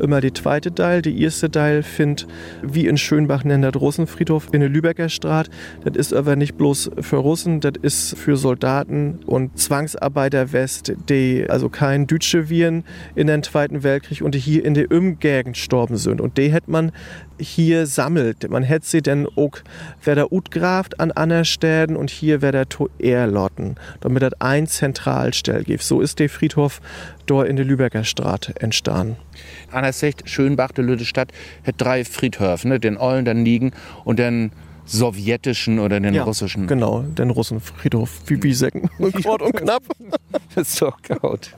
immer 0.00 0.20
die 0.20 0.32
zweite 0.32 0.74
Teil. 0.74 1.02
Die 1.02 1.22
erste 1.22 1.50
Teil 1.50 1.82
findet, 1.82 2.26
wie 2.62 2.86
in 2.86 2.96
Schönbach 2.96 3.44
nennt 3.44 3.64
das 3.64 3.80
Russenfriedhof 3.80 4.48
in 4.52 4.60
der 4.60 4.68
Lübecker 4.68 5.08
Straße. 5.08 5.50
Das 5.84 5.96
ist 5.96 6.12
aber 6.12 6.36
nicht 6.36 6.56
bloß 6.56 6.90
für 7.00 7.16
Russen, 7.16 7.60
das 7.60 7.74
ist 7.82 8.18
für 8.18 8.36
Soldaten 8.36 9.20
und 9.26 9.58
Zwangsarbeiter 9.58 10.52
West, 10.52 10.92
die 11.08 11.46
also 11.48 11.68
kein 11.68 12.06
Deutsche 12.06 12.48
Viren 12.48 12.84
in 13.14 13.26
den 13.26 13.42
Zweiten 13.42 13.82
Weltkrieg 13.82 14.22
und 14.22 14.34
die 14.34 14.38
hier 14.38 14.64
in 14.64 14.74
der 14.74 14.90
Umgegend 14.90 15.54
gestorben 15.54 15.96
sind. 15.96 16.20
Und 16.20 16.38
die 16.38 16.52
hätte 16.52 16.70
man 16.70 16.92
hier 17.40 17.86
sammelt. 17.86 18.48
Man 18.50 18.62
hätte 18.62 18.86
sie 18.86 19.02
dann 19.02 19.26
auch 19.26 19.58
wieder 20.04 20.32
utgraft 20.32 21.00
an 21.00 21.10
anderen 21.10 21.44
Städten 21.44 21.96
und 21.96 22.10
hier 22.10 22.42
wieder 22.42 22.68
to 22.68 22.88
Erlotten, 22.98 23.76
damit 24.00 24.22
das 24.22 24.34
ein 24.40 24.66
Zentralstell 24.66 25.64
gibt. 25.64 25.82
So 25.82 26.00
ist 26.00 26.18
der 26.18 26.28
Friedhof 26.28 26.80
dort 27.26 27.48
in 27.48 27.56
der 27.56 27.64
Lübecker 27.64 28.04
Straße 28.04 28.54
entstanden. 28.60 29.16
Anders 29.70 30.00
sagt, 30.00 30.28
Schönbach, 30.28 30.72
die 30.72 30.82
Lütte 30.82 31.04
Stadt, 31.04 31.32
hat 31.66 31.74
drei 31.78 32.04
Friedhöfe, 32.04 32.68
ne? 32.68 32.80
den 32.80 32.96
Ollen, 32.96 33.24
den 33.24 33.42
Niegen 33.42 33.72
und 34.04 34.18
den 34.18 34.52
sowjetischen 34.84 35.78
oder 35.78 36.00
den 36.00 36.16
russischen. 36.18 36.66
Genau, 36.66 37.02
den 37.02 37.30
Russenfriedhof, 37.30 38.10
wie 38.26 38.36
Biesecken. 38.36 38.90
Kurz 38.98 39.24
und 39.42 39.56
knapp. 39.56 39.82
Das 40.54 40.68
ist 40.68 40.82
doch 40.82 40.98
gut. 41.20 41.54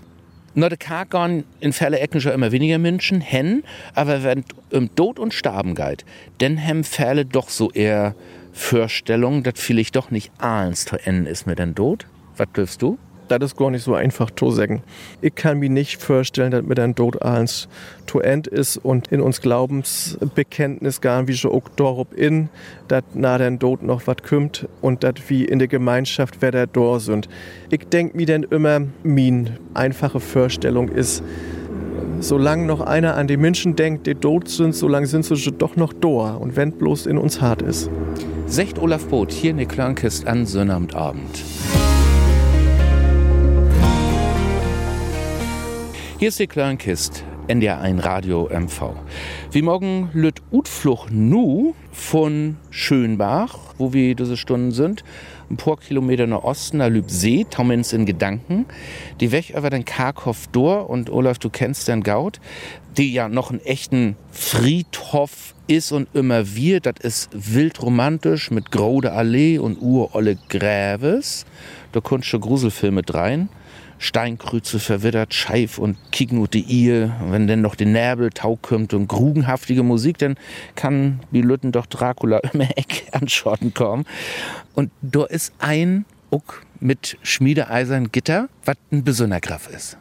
Na, 0.54 0.68
de 0.68 0.76
Kargon 0.76 1.44
in 1.60 1.72
Fälle 1.72 1.98
Ecken 1.98 2.20
schon 2.20 2.32
immer 2.32 2.52
weniger 2.52 2.78
Menschen, 2.78 3.22
hen, 3.22 3.62
aber 3.94 4.22
wenn 4.22 4.44
um 4.70 4.94
Tod 4.94 5.18
und 5.18 5.32
Starben 5.32 5.74
geht, 5.74 6.04
dann 6.38 6.58
hem 6.58 6.84
Fälle 6.84 7.24
doch 7.24 7.48
so 7.48 7.70
eher 7.70 8.14
Vorstellung, 8.52 9.42
dass 9.42 9.54
vielleicht 9.56 9.96
doch 9.96 10.10
nicht 10.10 10.30
alles 10.36 10.84
zu 10.84 10.96
enden 10.96 11.24
ist 11.24 11.46
mit 11.46 11.58
dem 11.58 11.74
Tod. 11.74 12.06
Was 12.36 12.48
dürfst 12.54 12.82
du? 12.82 12.98
Das 13.28 13.42
ist 13.42 13.56
gar 13.56 13.70
nicht 13.70 13.82
so 13.82 13.94
einfach 13.94 14.30
zu 14.30 14.50
sagen. 14.50 14.82
Ich 15.20 15.34
kann 15.34 15.58
mir 15.58 15.70
nicht 15.70 16.02
vorstellen, 16.02 16.50
dass 16.50 16.62
mit 16.62 16.78
einem 16.78 16.94
Tod 16.94 17.22
alles 17.22 17.68
zu 18.06 18.20
end 18.20 18.46
ist 18.46 18.76
und 18.76 19.08
in 19.08 19.20
uns 19.20 19.40
Glaubensbekenntnis 19.40 21.00
gar 21.00 21.26
wie 21.28 21.34
schon 21.34 21.52
auch 21.52 21.68
darauf 21.76 22.08
in, 22.14 22.48
dass 22.88 23.04
nach 23.14 23.38
dem 23.38 23.58
Tod 23.58 23.82
noch 23.82 24.06
was 24.06 24.16
kommt 24.28 24.68
und 24.80 25.02
dass 25.04 25.14
wie 25.28 25.44
in 25.44 25.58
der 25.58 25.68
Gemeinschaft 25.68 26.36
wer 26.40 26.50
da 26.50 26.66
da 26.66 27.00
sind. 27.00 27.28
Ich 27.70 27.88
denke 27.88 28.16
mir 28.16 28.26
dann 28.26 28.42
immer, 28.44 28.80
min 29.02 29.50
einfache 29.74 30.20
Vorstellung 30.20 30.88
ist, 30.88 31.22
solange 32.20 32.66
noch 32.66 32.80
einer 32.80 33.16
an 33.16 33.26
die 33.26 33.36
Menschen 33.36 33.76
denkt, 33.76 34.06
die 34.06 34.14
tot 34.14 34.48
sind, 34.48 34.74
solange 34.74 35.06
sind 35.06 35.24
sie 35.24 35.52
doch 35.52 35.76
noch 35.76 35.92
da 35.92 36.34
und 36.34 36.56
wenn 36.56 36.72
bloß 36.72 37.06
in 37.06 37.18
uns 37.18 37.40
hart 37.40 37.62
ist. 37.62 37.90
Secht 38.46 38.78
Olaf 38.78 39.06
Boot 39.06 39.32
hier 39.32 39.50
in 39.52 39.56
der 39.56 39.66
Klankist 39.66 40.26
an 40.26 40.46
Sonnabendabend. 40.46 41.42
Hier 46.22 46.28
ist 46.28 46.38
die 46.38 46.46
Kleinkist, 46.46 47.24
NDR1 47.48 48.04
Radio 48.04 48.48
MV. 48.48 48.94
Wie 49.50 49.60
morgen 49.60 50.08
lüt 50.12 50.40
Utfluch 50.52 51.10
nu 51.10 51.74
von 51.90 52.58
Schönbach, 52.70 53.58
wo 53.76 53.92
wir 53.92 54.14
diese 54.14 54.36
Stunden 54.36 54.70
sind, 54.70 55.02
ein 55.50 55.56
paar 55.56 55.78
Kilometer 55.78 56.28
nach 56.28 56.44
Osten, 56.44 56.78
da 56.78 56.86
lübt 56.86 57.10
See, 57.10 57.44
taumens 57.50 57.92
in 57.92 58.06
Gedanken. 58.06 58.66
Die 59.18 59.32
weg 59.32 59.50
über 59.50 59.68
den 59.68 59.84
Karkhof 59.84 60.46
durch 60.52 60.88
und 60.88 61.10
Olaf, 61.10 61.40
du 61.40 61.50
kennst 61.50 61.88
den 61.88 62.04
Gaut, 62.04 62.38
die 62.96 63.12
ja 63.12 63.28
noch 63.28 63.50
einen 63.50 63.58
echten 63.58 64.16
Friedhof 64.30 65.56
ist 65.66 65.90
und 65.90 66.06
immer 66.14 66.54
wir, 66.54 66.78
das 66.78 67.00
ist 67.00 67.30
wild 67.32 67.82
romantisch 67.82 68.52
mit 68.52 68.70
Grode 68.70 69.10
Allee 69.10 69.58
und 69.58 69.82
urolle 69.82 70.38
Gräves. 70.48 71.46
Da 71.90 72.00
kommst 72.00 72.32
du 72.32 72.38
Gruselfilme 72.38 73.02
rein. 73.08 73.48
Steinkrüze 74.02 74.80
verwittert, 74.80 75.32
scheif 75.32 75.78
und 75.78 75.96
kicken 76.10 76.38
ut 76.38 76.54
die 76.54 76.68
Ehe. 76.68 77.14
Wenn 77.28 77.46
denn 77.46 77.60
noch 77.60 77.76
die 77.76 77.84
Näbel 77.84 78.30
tau 78.30 78.58
und 78.70 79.06
grugenhaftige 79.06 79.84
Musik, 79.84 80.18
dann 80.18 80.34
kann 80.74 81.20
die 81.30 81.40
Lütten 81.40 81.70
doch 81.70 81.86
Dracula 81.86 82.38
immer 82.52 82.76
Eck 82.76 83.04
anschotten 83.12 83.72
kommen. 83.74 84.04
Und 84.74 84.90
da 85.02 85.24
ist 85.24 85.52
ein 85.58 86.04
Uck 86.30 86.66
mit 86.80 87.16
Schmiedeeisern 87.22 88.10
Gitter, 88.10 88.48
was 88.64 88.76
ein 88.90 89.04
besonderer 89.04 89.40
Graf 89.40 89.68
ist. 89.68 89.96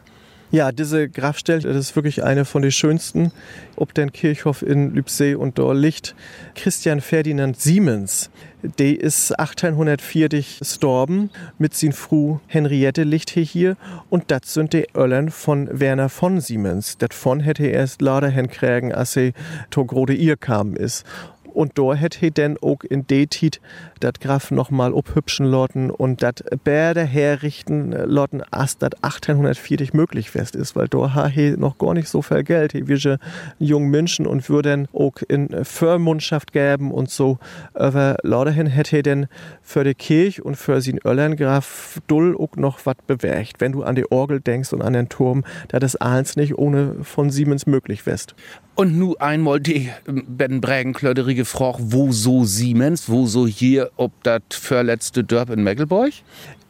Ja, 0.52 0.70
diese 0.70 1.08
Grabstelle, 1.08 1.62
das 1.62 1.76
ist 1.78 1.96
wirklich 1.96 2.24
eine 2.24 2.44
von 2.44 2.60
den 2.60 2.72
schönsten, 2.72 3.32
ob 3.74 3.94
den 3.94 4.12
Kirchhof 4.12 4.60
in 4.60 4.94
Lübsee 4.94 5.34
und 5.34 5.58
dort 5.58 5.78
liegt. 5.78 6.14
Christian 6.54 7.00
Ferdinand 7.00 7.58
Siemens, 7.58 8.28
der 8.62 9.00
ist 9.00 9.32
1840 9.32 10.58
gestorben 10.58 11.30
mit 11.56 11.72
sin 11.72 11.94
Fru 11.94 12.38
Henriette 12.48 13.04
liegt 13.04 13.30
hier 13.30 13.44
hier 13.44 13.76
und 14.10 14.30
das 14.30 14.52
sind 14.52 14.74
die 14.74 14.88
Öllern 14.94 15.30
von 15.30 15.70
Werner 15.72 16.10
von 16.10 16.38
Siemens. 16.38 16.98
Das 16.98 17.16
von 17.16 17.40
hätte 17.40 17.64
er 17.64 17.72
erst 17.72 18.02
leider 18.02 18.28
hinkriegen, 18.28 18.92
als 18.92 19.16
er 19.16 19.32
to 19.70 19.86
grode 19.86 20.12
ihr 20.12 20.36
kam 20.36 20.76
ist. 20.76 21.06
Und 21.52 21.78
da 21.78 21.94
hätte 21.94 22.30
denn 22.30 22.56
auch 22.60 22.82
in 22.82 23.06
Detit 23.06 23.60
dat 24.00 24.20
Graf 24.20 24.50
noch 24.50 24.70
mal 24.70 24.92
obhübschen 24.92 25.46
lotten 25.46 25.90
und 25.90 26.22
dat 26.22 26.44
Bärde 26.64 27.04
herrichten 27.04 27.92
lotten, 27.92 28.42
as 28.50 28.78
dat 28.78 29.02
1840 29.04 29.94
möglich 29.94 30.34
west 30.34 30.56
ist, 30.56 30.74
weil 30.76 30.88
da 30.88 31.14
ha 31.14 31.26
he 31.26 31.54
noch 31.56 31.78
gar 31.78 31.94
nicht 31.94 32.08
so 32.08 32.22
viel 32.22 32.42
Geld. 32.42 32.72
He 32.72 32.88
wir 32.88 33.18
jungen 33.58 33.90
Menschen 33.90 34.26
und 34.26 34.48
würden 34.48 34.88
auch 34.92 35.16
in 35.28 35.64
Förmundschaft 35.64 36.52
geben 36.52 36.90
und 36.90 37.10
so. 37.10 37.38
Aber 37.74 38.16
lauterhin 38.22 38.66
hätte 38.66 39.02
denn 39.02 39.26
für 39.62 39.84
die 39.84 39.94
Kirche 39.94 40.42
und 40.42 40.56
für 40.56 40.80
sin 40.80 40.98
Öllern 41.04 41.36
Graf 41.36 42.00
Dull 42.06 42.36
auch 42.36 42.56
noch 42.56 42.84
was 42.84 42.96
bewegt. 43.06 43.60
Wenn 43.60 43.72
du 43.72 43.82
an 43.82 43.94
die 43.94 44.10
Orgel 44.10 44.40
denkst 44.40 44.72
und 44.72 44.82
an 44.82 44.92
den 44.92 45.08
Turm, 45.08 45.44
da 45.68 45.78
das 45.78 45.96
alles 45.96 46.36
nicht 46.36 46.56
ohne 46.58 46.96
von 47.02 47.30
Siemens 47.30 47.66
möglich 47.66 48.06
west. 48.06 48.34
Und 48.74 48.98
nu 48.98 49.14
einmal 49.16 49.60
die 49.60 49.90
ähm, 50.08 50.24
Bettenbrägenklöderige 50.26 51.42
gefragt, 51.42 51.78
wo 51.82 52.10
so 52.10 52.44
Siemens, 52.44 53.08
wo 53.08 53.26
so 53.26 53.46
hier, 53.46 53.90
ob 53.96 54.12
das 54.22 54.40
verletzte 54.50 55.24
Dörp 55.24 55.50
in 55.50 55.62
Mecklenburg? 55.62 56.12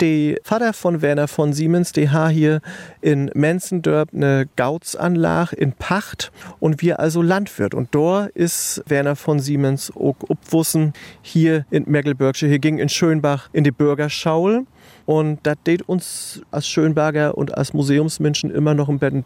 Der 0.00 0.38
Vater 0.42 0.72
von 0.72 1.00
Werner 1.00 1.28
von 1.28 1.52
Siemens, 1.52 1.92
der 1.92 2.10
hat 2.10 2.32
hier 2.32 2.60
in 3.02 3.30
Menzendörp 3.34 4.08
eine 4.12 4.48
Gautsanlage 4.56 5.54
in 5.54 5.74
Pacht 5.74 6.32
und 6.58 6.82
wir 6.82 6.98
also 6.98 7.22
Landwirt. 7.22 7.72
Und 7.72 7.90
dort 7.92 8.30
ist 8.30 8.82
Werner 8.88 9.14
von 9.14 9.38
Siemens 9.38 9.92
auch 9.94 10.16
obwussen 10.26 10.94
hier 11.22 11.66
in 11.70 11.84
Mecklenburgische. 11.86 12.48
Hier 12.48 12.58
ging 12.58 12.78
in 12.78 12.88
Schönbach 12.88 13.48
in 13.52 13.62
die 13.62 13.70
Bürgerschaul. 13.70 14.66
Und 15.04 15.40
das 15.42 15.56
tät 15.64 15.82
uns 15.82 16.42
als 16.50 16.66
Schönberger 16.68 17.36
und 17.36 17.56
als 17.56 17.72
Museumsmenschen 17.72 18.50
immer 18.50 18.74
noch 18.74 18.88
im 18.88 18.98
Betten 18.98 19.24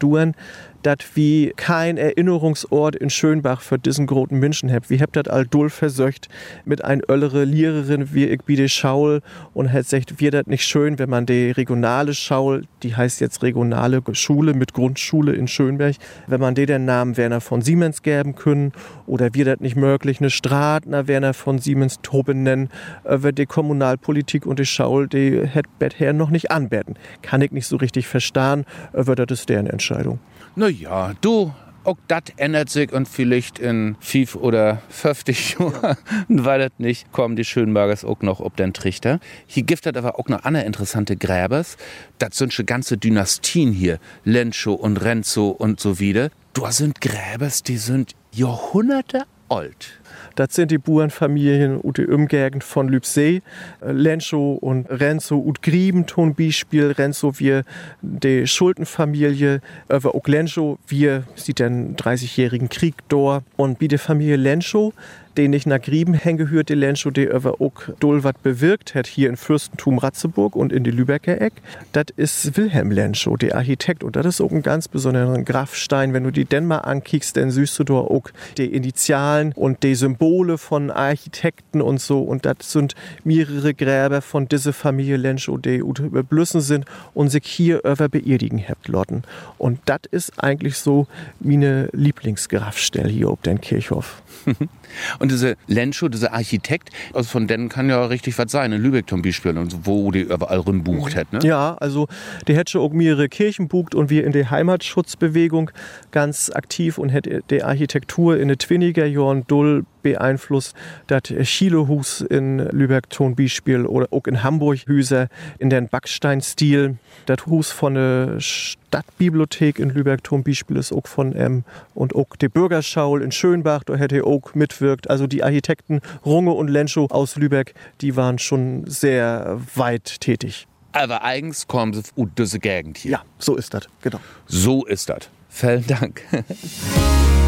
dass 0.83 0.97
wie 1.15 1.53
kein 1.55 1.97
Erinnerungsort 1.97 2.95
in 2.95 3.09
Schönbach 3.09 3.61
für 3.61 3.77
diesen 3.77 4.07
großen 4.07 4.37
Menschen 4.37 4.71
habt. 4.71 4.89
Wie 4.89 4.99
habt 4.99 5.15
das 5.15 5.27
all 5.27 5.45
dull 5.45 5.69
versöcht 5.69 6.29
mit 6.65 6.83
ein 6.83 7.01
öllere 7.09 7.43
Lehrerin 7.43 8.13
wie 8.13 8.25
ich 8.25 8.41
biete 8.43 8.69
Schaul 8.69 9.21
und 9.53 9.71
hat 9.71 9.85
sagt, 9.85 10.19
wir 10.19 10.31
das 10.31 10.47
nicht 10.47 10.63
schön, 10.63 10.99
wenn 10.99 11.09
man 11.09 11.25
die 11.25 11.51
regionale 11.51 12.13
Schaul, 12.13 12.63
die 12.83 12.95
heißt 12.95 13.21
jetzt 13.21 13.43
regionale 13.43 14.01
Schule 14.13 14.53
mit 14.53 14.73
Grundschule 14.73 15.33
in 15.33 15.47
Schönberg, 15.47 15.95
wenn 16.27 16.39
man 16.39 16.55
dir 16.55 16.65
den 16.65 16.85
Namen 16.85 17.17
Werner 17.17 17.41
von 17.41 17.61
Siemens 17.61 18.01
geben 18.01 18.35
können 18.35 18.71
oder 19.05 19.33
wir 19.33 19.45
das 19.45 19.59
nicht 19.59 19.75
möglich, 19.75 20.19
eine 20.19 20.29
Stratner 20.29 21.07
Werner 21.07 21.33
von 21.33 21.59
Siemens 21.59 21.99
Toben 22.01 22.43
nennen, 22.43 22.69
äh, 23.03 23.21
wird 23.21 23.37
die 23.37 23.45
Kommunalpolitik 23.45 24.45
und 24.45 24.59
die 24.59 24.65
Schaul, 24.65 25.07
die 25.07 25.45
hätte 25.45 25.69
Bettherr 25.79 26.13
noch 26.13 26.29
nicht 26.29 26.51
anbetten. 26.51 26.95
Kann 27.21 27.41
ich 27.41 27.51
nicht 27.51 27.67
so 27.67 27.77
richtig 27.77 28.07
verstehen, 28.07 28.65
äh, 28.93 29.05
wird 29.07 29.31
das 29.31 29.45
deren 29.45 29.67
Entscheidung. 29.67 30.19
Na 30.59 30.69
ja, 30.69 31.13
du, 31.21 31.53
auch 31.83 31.97
das 32.07 32.23
ändert 32.37 32.71
sich 32.71 32.91
und 32.91 33.07
vielleicht 33.07 33.59
in 33.59 33.95
5 33.99 34.37
oder 34.37 34.81
50 34.89 35.57
Jahren, 35.59 35.97
weil 36.29 36.57
das 36.57 36.71
nicht, 36.79 37.11
kommen 37.11 37.35
die 37.35 37.45
Schönbergers 37.45 38.03
auch 38.03 38.21
noch 38.21 38.39
ob 38.39 38.57
den 38.57 38.73
Trichter. 38.73 39.19
Hier 39.45 39.61
gibt 39.61 39.85
es 39.85 39.95
aber 39.95 40.17
auch 40.17 40.27
noch 40.29 40.45
andere 40.45 40.63
interessante 40.63 41.15
Gräbers. 41.15 41.77
Das 42.17 42.39
sind 42.39 42.53
schon 42.53 42.65
ganze 42.65 42.97
Dynastien 42.97 43.71
hier. 43.71 43.99
Lencho 44.23 44.73
und 44.73 44.97
Renzo 44.97 45.49
und 45.49 45.79
so 45.79 45.99
wieder. 45.99 46.31
Du 46.53 46.65
sind 46.71 47.01
Gräbers, 47.01 47.61
die 47.61 47.77
sind 47.77 48.15
Jahrhunderte 48.31 49.25
alt. 49.49 49.99
Das 50.35 50.53
sind 50.53 50.69
die 50.69 50.77
Burenfamilien 50.77 51.77
und 51.77 51.97
die 51.97 52.05
Umgegend 52.05 52.63
von 52.63 52.87
Lübsee. 52.87 53.41
Äh, 53.81 53.91
Lencho 53.91 54.53
und 54.53 54.85
Renzo 54.87 55.37
und 55.37 55.63
Grieben 55.63 56.05
tun 56.05 56.35
Beispiel. 56.35 56.91
Renzo 56.91 57.39
wir 57.39 57.63
die 58.01 58.45
Schuldenfamilie, 58.45 59.61
aber 59.89 60.13
auch 60.13 60.27
Lencho 60.27 60.77
wir 60.87 61.23
sieht 61.35 61.59
den 61.59 61.95
30-jährigen 61.95 62.69
Krieg 62.69 62.95
dort. 63.09 63.43
Und 63.55 63.81
wie 63.81 63.87
die 63.87 63.97
Familie 63.97 64.35
Lencho 64.35 64.93
den 65.37 65.53
ich 65.53 65.65
nach 65.65 65.81
Grieben 65.81 66.15
hingehört, 66.15 66.69
die 66.69 66.73
Lenschow, 66.73 67.13
die 67.13 67.25
über 67.25 67.61
auch 67.61 67.71
doll 67.99 68.21
bewirkt 68.41 68.95
hat 68.95 69.05
hier 69.05 69.29
in 69.29 69.37
Fürstentum 69.37 69.99
Ratzeburg 69.99 70.55
und 70.55 70.73
in 70.73 70.83
die 70.83 70.91
Lübecker 70.91 71.39
Eck. 71.39 71.53
Das 71.91 72.05
ist 72.15 72.57
Wilhelm 72.57 72.91
Lenschow, 72.91 73.37
der 73.37 73.55
Architekt. 73.55 74.03
Und 74.03 74.15
das 74.15 74.25
ist 74.25 74.41
auch 74.41 74.51
ein 74.51 74.63
ganz 74.63 74.87
besonderer 74.87 75.37
Grafstein. 75.43 76.13
Wenn 76.13 76.23
du 76.23 76.31
die 76.31 76.45
denn 76.45 76.65
mal 76.65 76.79
ankickst, 76.79 77.37
dann 77.37 77.51
siehst 77.51 77.77
du 77.79 77.83
da 77.83 77.93
auch 77.93 78.23
die 78.57 78.65
Initialen 78.65 79.53
und 79.53 79.83
die 79.83 79.95
Symbole 79.95 80.57
von 80.57 80.89
Architekten 80.89 81.81
und 81.81 82.01
so. 82.01 82.21
Und 82.21 82.45
das 82.45 82.71
sind 82.71 82.95
mehrere 83.23 83.73
Gräber 83.73 84.21
von 84.21 84.47
dieser 84.47 84.73
Familie 84.73 85.17
Lenschow, 85.17 85.61
die 85.61 85.77
überblüssen 85.77 86.61
sind 86.61 86.85
und 87.13 87.29
sich 87.29 87.45
hier 87.45 87.83
über 87.83 88.09
beerdigen 88.09 88.63
habt, 88.67 88.87
Lotten. 88.87 89.23
Und 89.57 89.79
das 89.85 90.01
ist 90.09 90.43
eigentlich 90.43 90.77
so 90.77 91.07
meine 91.39 91.89
Lieblingsgrafstelle 91.93 93.09
hier 93.09 93.29
ob 93.29 93.43
den 93.43 93.61
Kirchhof. 93.61 94.23
Und 95.19 95.31
diese 95.31 95.55
Lenschow, 95.67 96.09
dieser 96.09 96.33
Architekt, 96.33 96.89
also 97.13 97.29
von 97.29 97.47
denen 97.47 97.69
kann 97.69 97.89
ja 97.89 98.05
richtig 98.05 98.37
was 98.37 98.51
sein, 98.51 98.71
in 98.71 98.81
Lübeck 98.81 99.09
zum 99.09 99.21
Beispiel, 99.21 99.57
und 99.57 99.85
wo 99.85 100.11
die 100.11 100.21
überall 100.21 100.59
rumbucht 100.59 101.15
hat. 101.15 101.31
Ne? 101.33 101.39
Ja, 101.43 101.75
also 101.79 102.07
die 102.47 102.55
hätte 102.55 102.79
auch 102.79 102.91
mehrere 102.91 103.29
Kirchen 103.29 103.67
bucht 103.67 103.95
und 103.95 104.09
wir 104.09 104.25
in 104.25 104.31
der 104.31 104.49
Heimatschutzbewegung 104.51 105.71
ganz 106.11 106.49
aktiv 106.53 106.97
und 106.97 107.09
hätte 107.09 107.41
die 107.49 107.63
Architektur 107.63 108.37
in 108.37 108.47
den 108.47 108.57
Twinniger 108.57 109.05
Jahren 109.05 109.45
doll 109.47 109.85
beeinflusst. 110.11 110.73
Das 111.07 111.23
Chilehus 111.23 112.21
in 112.21 112.59
Lübeck 112.59 113.05
zum 113.09 113.35
Beispiel 113.35 113.85
oder 113.85 114.07
auch 114.11 114.25
in 114.25 114.43
Hamburg 114.43 114.79
Hüser 114.87 115.27
in 115.59 115.69
den 115.69 115.89
Backsteinstil. 115.89 116.97
Das 117.25 117.45
Hus 117.45 117.71
von 117.71 117.95
der 117.95 118.39
Stadtbibliothek 118.39 119.79
in 119.79 119.89
Lübeck 119.89 120.25
zum 120.25 120.43
Beispiel 120.43 120.77
ist 120.77 120.93
auch 120.93 121.07
von 121.07 121.33
M. 121.33 121.63
Und 121.93 122.15
auch 122.15 122.35
die 122.39 122.47
Bürgerschaul 122.47 123.21
in 123.21 123.31
Schönbach, 123.31 123.83
da 123.83 123.95
hätte 123.95 124.23
auch 124.23 124.53
mitwirkt. 124.53 125.09
Also 125.09 125.27
die 125.27 125.43
Architekten 125.43 125.99
Runge 126.25 126.51
und 126.51 126.69
Lenschow 126.69 127.11
aus 127.11 127.35
Lübeck, 127.35 127.73
die 128.01 128.15
waren 128.15 128.39
schon 128.39 128.85
sehr 128.87 129.59
weit 129.75 130.21
tätig. 130.21 130.67
Aber 130.93 131.23
eigens 131.23 131.67
kommen 131.67 131.93
sie 131.93 132.01
aus 132.15 132.27
dieser 132.37 132.59
Gegend 132.59 132.97
hier. 132.97 133.11
Ja, 133.11 133.21
so 133.39 133.55
ist 133.55 133.73
das, 133.73 133.87
genau. 134.01 134.19
So 134.47 134.85
ist 134.85 135.09
das. 135.09 135.29
Vielen 135.49 135.85
Dank. 135.85 136.21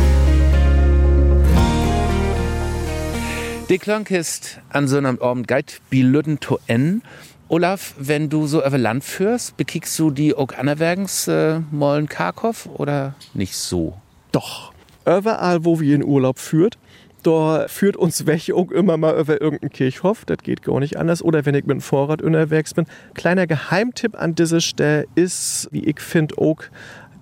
Die 3.69 3.77
Klank 3.77 4.09
ist 4.09 4.59
an 4.69 4.87
so 4.87 4.97
einem 4.97 5.19
Abend 5.21 5.47
geit 5.47 5.79
wie 5.91 6.01
Lütten 6.01 6.39
to 6.39 6.57
en. 6.65 7.03
Olaf, 7.49 7.93
wenn 7.99 8.27
du 8.27 8.47
so 8.47 8.65
über 8.65 8.79
Land 8.79 9.03
führst, 9.03 9.57
bekickst 9.57 9.99
du 9.99 10.09
die 10.09 10.33
auch 10.33 10.53
anerwergens 10.57 11.27
äh, 11.27 11.59
Mollen 11.69 12.09
Karkow 12.09 12.67
oder 12.73 13.13
nicht 13.35 13.55
so? 13.55 13.93
Doch. 14.31 14.73
Überall, 15.05 15.65
wo 15.65 15.79
wir 15.79 15.93
in 15.93 16.03
Urlaub 16.03 16.39
führt, 16.39 16.79
da 17.21 17.67
führt 17.67 17.95
uns 17.95 18.25
weg 18.25 18.51
auch 18.55 18.71
immer 18.71 18.97
mal 18.97 19.19
über 19.19 19.39
irgendeinen 19.39 19.71
Kirchhof. 19.71 20.25
Das 20.25 20.39
geht 20.39 20.63
gar 20.63 20.79
nicht 20.79 20.97
anders. 20.97 21.21
Oder 21.21 21.45
wenn 21.45 21.53
ich 21.53 21.67
mit 21.67 21.75
dem 21.75 21.81
Vorrat 21.81 22.23
unterwegs 22.23 22.73
bin. 22.73 22.87
Kleiner 23.13 23.45
Geheimtipp 23.45 24.19
an 24.19 24.33
dieser 24.33 24.61
Stelle 24.61 25.05
ist, 25.13 25.67
wie 25.69 25.85
ich 25.85 25.99
finde, 25.99 26.39
auch 26.39 26.63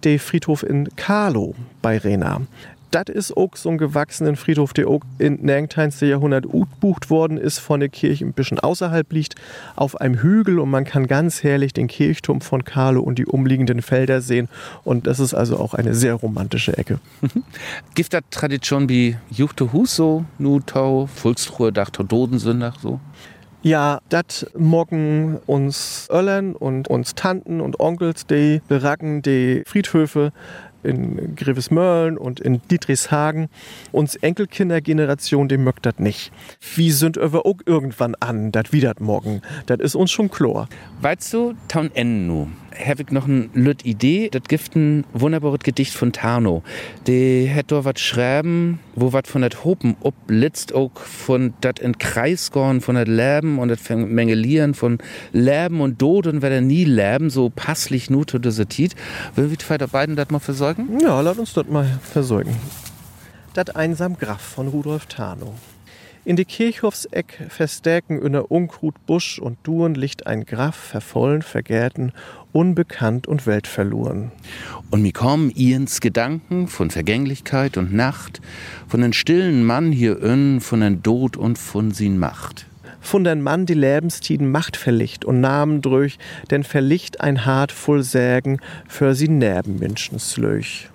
der 0.05 0.17
Friedhof 0.17 0.63
in 0.63 0.87
Carlo 0.95 1.55
bei 1.81 1.97
Rena 1.97 2.39
das 2.91 3.05
ist 3.13 3.35
auch 3.35 3.55
so 3.55 3.69
ein 3.69 3.77
gewachsenen 3.77 4.35
Friedhof, 4.35 4.73
der 4.73 4.87
auch 4.87 5.01
in 5.17 5.45
Nangteins 5.45 5.99
Jahrhundert 5.99 6.45
utbucht 6.45 7.09
worden 7.09 7.37
ist, 7.37 7.59
von 7.59 7.79
der 7.79 7.89
Kirche 7.89 8.25
ein 8.25 8.33
bisschen 8.33 8.59
außerhalb 8.59 9.11
liegt, 9.11 9.35
auf 9.75 9.99
einem 9.99 10.15
Hügel 10.15 10.59
und 10.59 10.69
man 10.69 10.85
kann 10.85 11.07
ganz 11.07 11.43
herrlich 11.43 11.73
den 11.73 11.87
Kirchturm 11.87 12.41
von 12.41 12.63
Carlo 12.63 13.01
und 13.01 13.19
die 13.19 13.25
umliegenden 13.25 13.81
Felder 13.81 14.21
sehen. 14.21 14.49
Und 14.83 15.07
das 15.07 15.19
ist 15.19 15.33
also 15.33 15.57
auch 15.57 15.73
eine 15.73 15.93
sehr 15.93 16.13
romantische 16.13 16.77
Ecke. 16.77 16.99
Gibt 17.95 18.13
das 18.13 18.23
Tradition 18.31 18.89
wie 18.89 19.17
Juchte 19.29 19.73
Huso, 19.73 20.25
Nutau, 20.37 21.07
Fulstruhe, 21.07 21.71
Dachter 21.71 22.03
Dodensündach 22.03 22.79
so? 22.79 22.99
Ja, 23.63 23.99
das 24.09 24.45
morgen 24.55 25.39
uns 25.47 26.07
Öllern 26.11 26.55
und 26.55 26.87
uns 26.87 27.15
Tanten 27.15 27.59
und 27.59 27.79
Onkels, 27.79 28.27
die 28.27 28.61
beracken 28.67 29.23
die 29.23 29.63
Friedhöfe 29.65 30.31
in 30.87 31.35
Grevesmörlen 31.35 32.17
und 32.17 32.39
in 32.39 32.61
Dietrichshagen. 32.71 33.49
Uns 33.91 34.15
Enkelkindergeneration, 34.15 35.47
dem 35.47 35.63
mögt 35.63 35.85
das 35.85 35.99
nicht. 35.99 36.31
Wie 36.75 36.91
sind 36.91 37.17
wir 37.17 37.45
auch 37.45 37.57
irgendwann 37.65 38.15
an, 38.15 38.51
das 38.51 38.71
wieder 38.71 38.93
morgen? 38.99 39.41
Das 39.65 39.79
ist 39.79 39.95
uns 39.95 40.11
schon 40.11 40.31
klar. 40.31 40.67
Weißt 41.01 41.33
du, 41.33 41.53
Town 41.67 41.91
Ennu, 41.93 42.47
habe 42.73 43.03
ich 43.03 43.11
noch 43.11 43.27
eine 43.27 43.49
Lüt 43.53 43.85
Idee. 43.85 44.29
Das 44.31 44.43
gibt 44.47 44.75
ein 44.75 45.03
wunderbares 45.13 45.59
Gedicht 45.59 45.93
von 45.93 46.11
Tarno. 46.11 46.63
Die 47.05 47.51
da 47.67 47.83
was 47.83 47.99
schreiben, 47.99 48.79
wo 48.97 49.13
was 49.13 49.23
von 49.27 49.43
dat 49.43 49.63
Hopen 49.63 49.95
oblitzt, 50.01 50.73
auch 50.73 50.91
von 50.99 51.53
dat 51.61 51.79
in 51.79 51.97
Kreis 51.97 52.51
gorn, 52.51 52.81
von 52.81 52.95
dat 52.95 53.07
Leben 53.07 53.59
und 53.59 53.69
dat 53.69 53.79
Mengelieren 53.89 54.73
von 54.73 54.97
Leben 55.31 55.81
und 55.81 55.99
Tod 55.99 56.27
und 56.27 56.41
wer 56.41 56.61
nie 56.61 56.83
leben, 56.83 57.29
so 57.29 57.49
passlich 57.49 58.09
nur 58.09 58.25
zu 58.25 58.39
dieser 58.39 58.67
Tit. 58.67 58.95
Will 59.35 59.51
wir 59.51 59.77
die 59.77 59.85
beiden 59.85 60.15
das 60.15 60.29
mal 60.31 60.39
versorgen? 60.39 60.99
Ja, 60.99 61.21
lass 61.21 61.37
uns 61.37 61.53
das 61.53 61.67
mal 61.67 61.87
versorgen. 62.01 62.55
Dat 63.53 63.75
einsam 63.75 64.17
Graf 64.17 64.41
von 64.41 64.67
Rudolf 64.67 65.05
Tarno. 65.05 65.53
In 66.25 66.35
die 66.35 66.43
Kirchhofseck 66.43 67.45
verstärken 67.47 68.21
inner 68.21 68.51
Unkrut 68.51 68.95
Busch 69.05 69.39
und 69.39 69.59
Duren 69.63 69.95
liegt 69.95 70.27
ein 70.27 70.43
Graf 70.43 70.75
vervollen, 70.75 71.41
vergärten, 71.41 72.11
unbekannt 72.57 73.27
und 73.27 73.45
weltverloren. 73.45 74.31
Und 74.89 75.03
mir 75.03 75.13
kommen 75.13 75.51
ihns 75.51 76.01
Gedanken 76.01 76.67
von 76.67 76.89
Vergänglichkeit 76.89 77.77
und 77.77 77.93
Nacht, 77.93 78.41
von 78.87 79.01
den 79.01 79.13
stillen 79.13 79.63
Mann 79.63 79.91
hier 79.91 80.19
innen, 80.19 80.59
von 80.59 80.79
den 80.79 81.03
Tod 81.03 81.37
und 81.37 81.59
von 81.59 81.91
sin 81.91 82.17
Macht. 82.17 82.65
Von 82.99 83.23
den 83.23 83.43
Mann 83.43 83.67
die 83.67 83.75
Lebenstiden 83.75 84.49
Macht 84.49 84.75
verlicht 84.75 85.23
und 85.23 85.39
Namen 85.39 85.83
durch, 85.83 86.17
denn 86.49 86.63
verlicht 86.63 87.21
ein 87.21 87.45
hart 87.45 87.71
voll 87.71 88.01
Sägen 88.01 88.59
für 88.87 89.13
sie 89.13 89.29
Nerbenmenschen 89.29 90.17
slöch. 90.17 90.89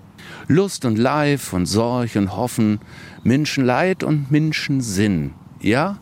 Lust 0.49 0.85
und 0.85 0.99
Leib 0.99 1.53
und 1.53 1.67
Sorg 1.67 2.17
und 2.17 2.37
Hoffen, 2.37 2.81
Menschenleid 3.23 4.03
und 4.03 4.33
Menschensinn. 4.33 5.31
Ja, 5.61 5.99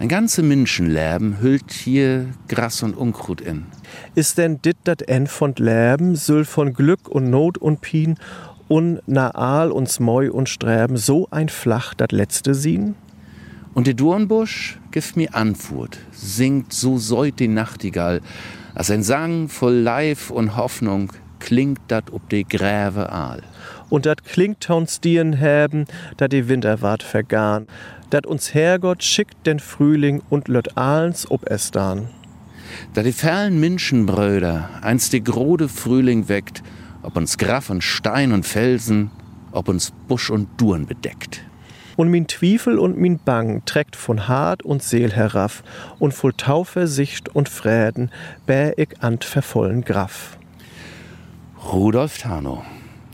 ein 0.00 0.08
ganze 0.08 0.42
Menschenleben 0.42 1.42
hüllt 1.42 1.72
hier 1.72 2.24
Gras 2.48 2.82
und 2.82 2.96
Unkrut 2.96 3.42
in. 3.42 3.66
Ist 4.14 4.38
denn 4.38 4.62
dit 4.62 4.78
dat 4.84 5.02
en 5.02 5.26
von 5.26 5.54
Leben, 5.56 6.16
soll 6.16 6.46
von 6.46 6.72
Glück 6.72 7.06
und 7.06 7.28
Not 7.28 7.58
und 7.58 7.82
Pien 7.82 8.16
und 8.66 9.06
Naal 9.06 9.70
und 9.70 9.90
Smoi 9.90 10.30
und 10.30 10.48
Sträben 10.48 10.96
so 10.96 11.28
ein 11.30 11.50
Flach 11.50 11.92
dat 11.92 12.12
letzte 12.12 12.54
sien? 12.54 12.94
Und 13.74 13.86
der 13.86 13.94
Dornbusch 13.94 14.78
gibt 14.90 15.16
mir 15.16 15.34
Antwort, 15.34 15.98
singt 16.12 16.72
so 16.72 16.96
säut 16.96 17.38
die 17.38 17.48
Nachtigall, 17.48 18.22
als 18.74 18.90
ein 18.90 19.02
Sang 19.02 19.48
voll 19.48 19.74
Leib 19.74 20.30
und 20.30 20.56
Hoffnung 20.56 21.12
klingt 21.40 21.80
dat 21.88 22.10
ob 22.10 22.26
de 22.30 22.44
Gräve 22.44 23.12
Aal 23.12 23.42
und 23.90 24.06
dat 24.06 24.24
klingt 24.24 24.70
uns 24.70 25.00
dien 25.00 25.38
haben, 25.38 25.84
da 26.16 26.28
die 26.28 26.48
Winter 26.48 26.80
ward 26.80 27.02
vergarn, 27.02 27.66
dat 28.08 28.26
uns 28.26 28.54
Herrgott 28.54 29.02
schickt 29.02 29.46
den 29.46 29.60
Frühling 29.60 30.22
und 30.30 30.48
lött 30.48 30.76
ahlens 30.76 31.30
ob 31.30 31.50
es 31.50 31.70
dann. 31.70 32.08
Da 32.94 33.02
die 33.02 33.12
fernen 33.12 33.60
Menschenbröder 33.60 34.70
einst 34.80 35.12
die 35.12 35.22
grode 35.22 35.68
Frühling 35.68 36.28
weckt, 36.28 36.62
ob 37.02 37.16
uns 37.16 37.36
Graf 37.36 37.70
und 37.70 37.82
Stein 37.82 38.32
und 38.32 38.46
Felsen, 38.46 39.10
ob 39.52 39.68
uns 39.68 39.92
Busch 40.08 40.30
und 40.30 40.48
Duren 40.60 40.86
bedeckt. 40.86 41.44
Und 41.96 42.08
min 42.08 42.28
Twiefel 42.28 42.78
und 42.78 42.96
min 42.96 43.18
Bang 43.18 43.62
trägt 43.66 43.96
von 43.96 44.28
Hart 44.28 44.62
und 44.62 44.82
Seel 44.82 45.12
herauf 45.12 45.62
und 45.98 46.14
voll 46.14 46.32
Tauversicht 46.32 47.28
und 47.28 47.48
Fräden 47.48 48.10
bär 48.46 48.78
ich 48.78 49.02
ant 49.02 49.24
vervollen 49.24 49.84
Graf. 49.84 50.38
Rudolf 51.72 52.18
Tano 52.18 52.64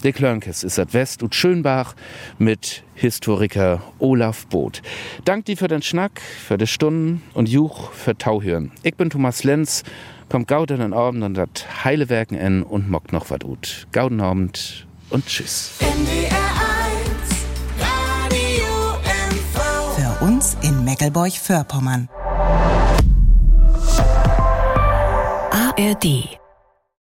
De 0.02 0.12
Klönkes 0.12 0.62
ist 0.62 0.78
at 0.78 0.94
West 0.94 1.22
und 1.22 1.34
Schönbach 1.34 1.94
mit 2.38 2.84
Historiker 2.94 3.82
Olaf 3.98 4.46
Boot. 4.46 4.82
Dank 5.24 5.46
dir 5.46 5.56
für 5.56 5.68
den 5.68 5.82
Schnack, 5.82 6.20
für 6.20 6.58
die 6.58 6.66
Stunden 6.66 7.22
und 7.34 7.48
Juch 7.48 7.92
für 7.92 8.16
Tauhören. 8.16 8.72
Ich 8.82 8.94
bin 8.94 9.10
Thomas 9.10 9.44
Lenz, 9.44 9.82
kommt 10.28 10.48
gauden 10.48 10.80
den 10.80 10.92
Abend 10.92 11.22
und 11.22 11.34
dat 11.34 11.66
heile 11.84 12.08
Werken 12.08 12.36
en 12.36 12.62
und 12.62 12.90
mockt 12.90 13.12
noch 13.12 13.30
wat 13.30 13.44
ut. 13.44 13.86
Gauden 13.92 14.20
Abend 14.20 14.86
und 15.10 15.26
tschüss. 15.26 15.72
Für 19.96 20.24
uns 20.24 20.56
in 20.62 20.84
Meckelburg-Vorpommern. 20.84 22.08
ARD 25.50 26.38